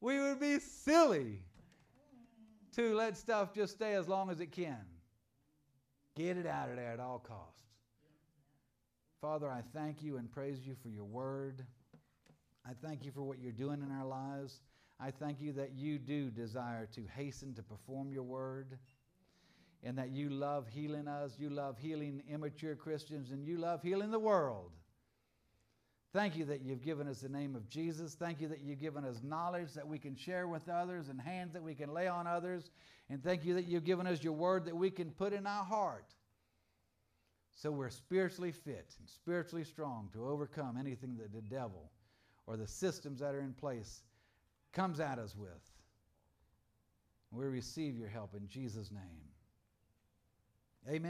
[0.00, 1.42] We would be silly
[2.76, 4.78] to let stuff just stay as long as it can.
[6.16, 7.62] Get it out of there at all costs.
[9.20, 11.64] Father, I thank you and praise you for your word.
[12.64, 14.60] I thank you for what you're doing in our lives.
[15.00, 18.78] I thank you that you do desire to hasten to perform your word.
[19.82, 24.10] and that you love healing us, you love healing immature Christians, and you love healing
[24.10, 24.72] the world.
[26.18, 28.16] Thank you that you've given us the name of Jesus.
[28.16, 31.52] Thank you that you've given us knowledge that we can share with others and hands
[31.52, 32.72] that we can lay on others.
[33.08, 35.62] And thank you that you've given us your word that we can put in our
[35.62, 36.06] heart
[37.54, 41.88] so we're spiritually fit and spiritually strong to overcome anything that the devil
[42.48, 44.02] or the systems that are in place
[44.72, 45.70] comes at us with.
[47.30, 49.28] We receive your help in Jesus' name.
[50.88, 51.04] Amen.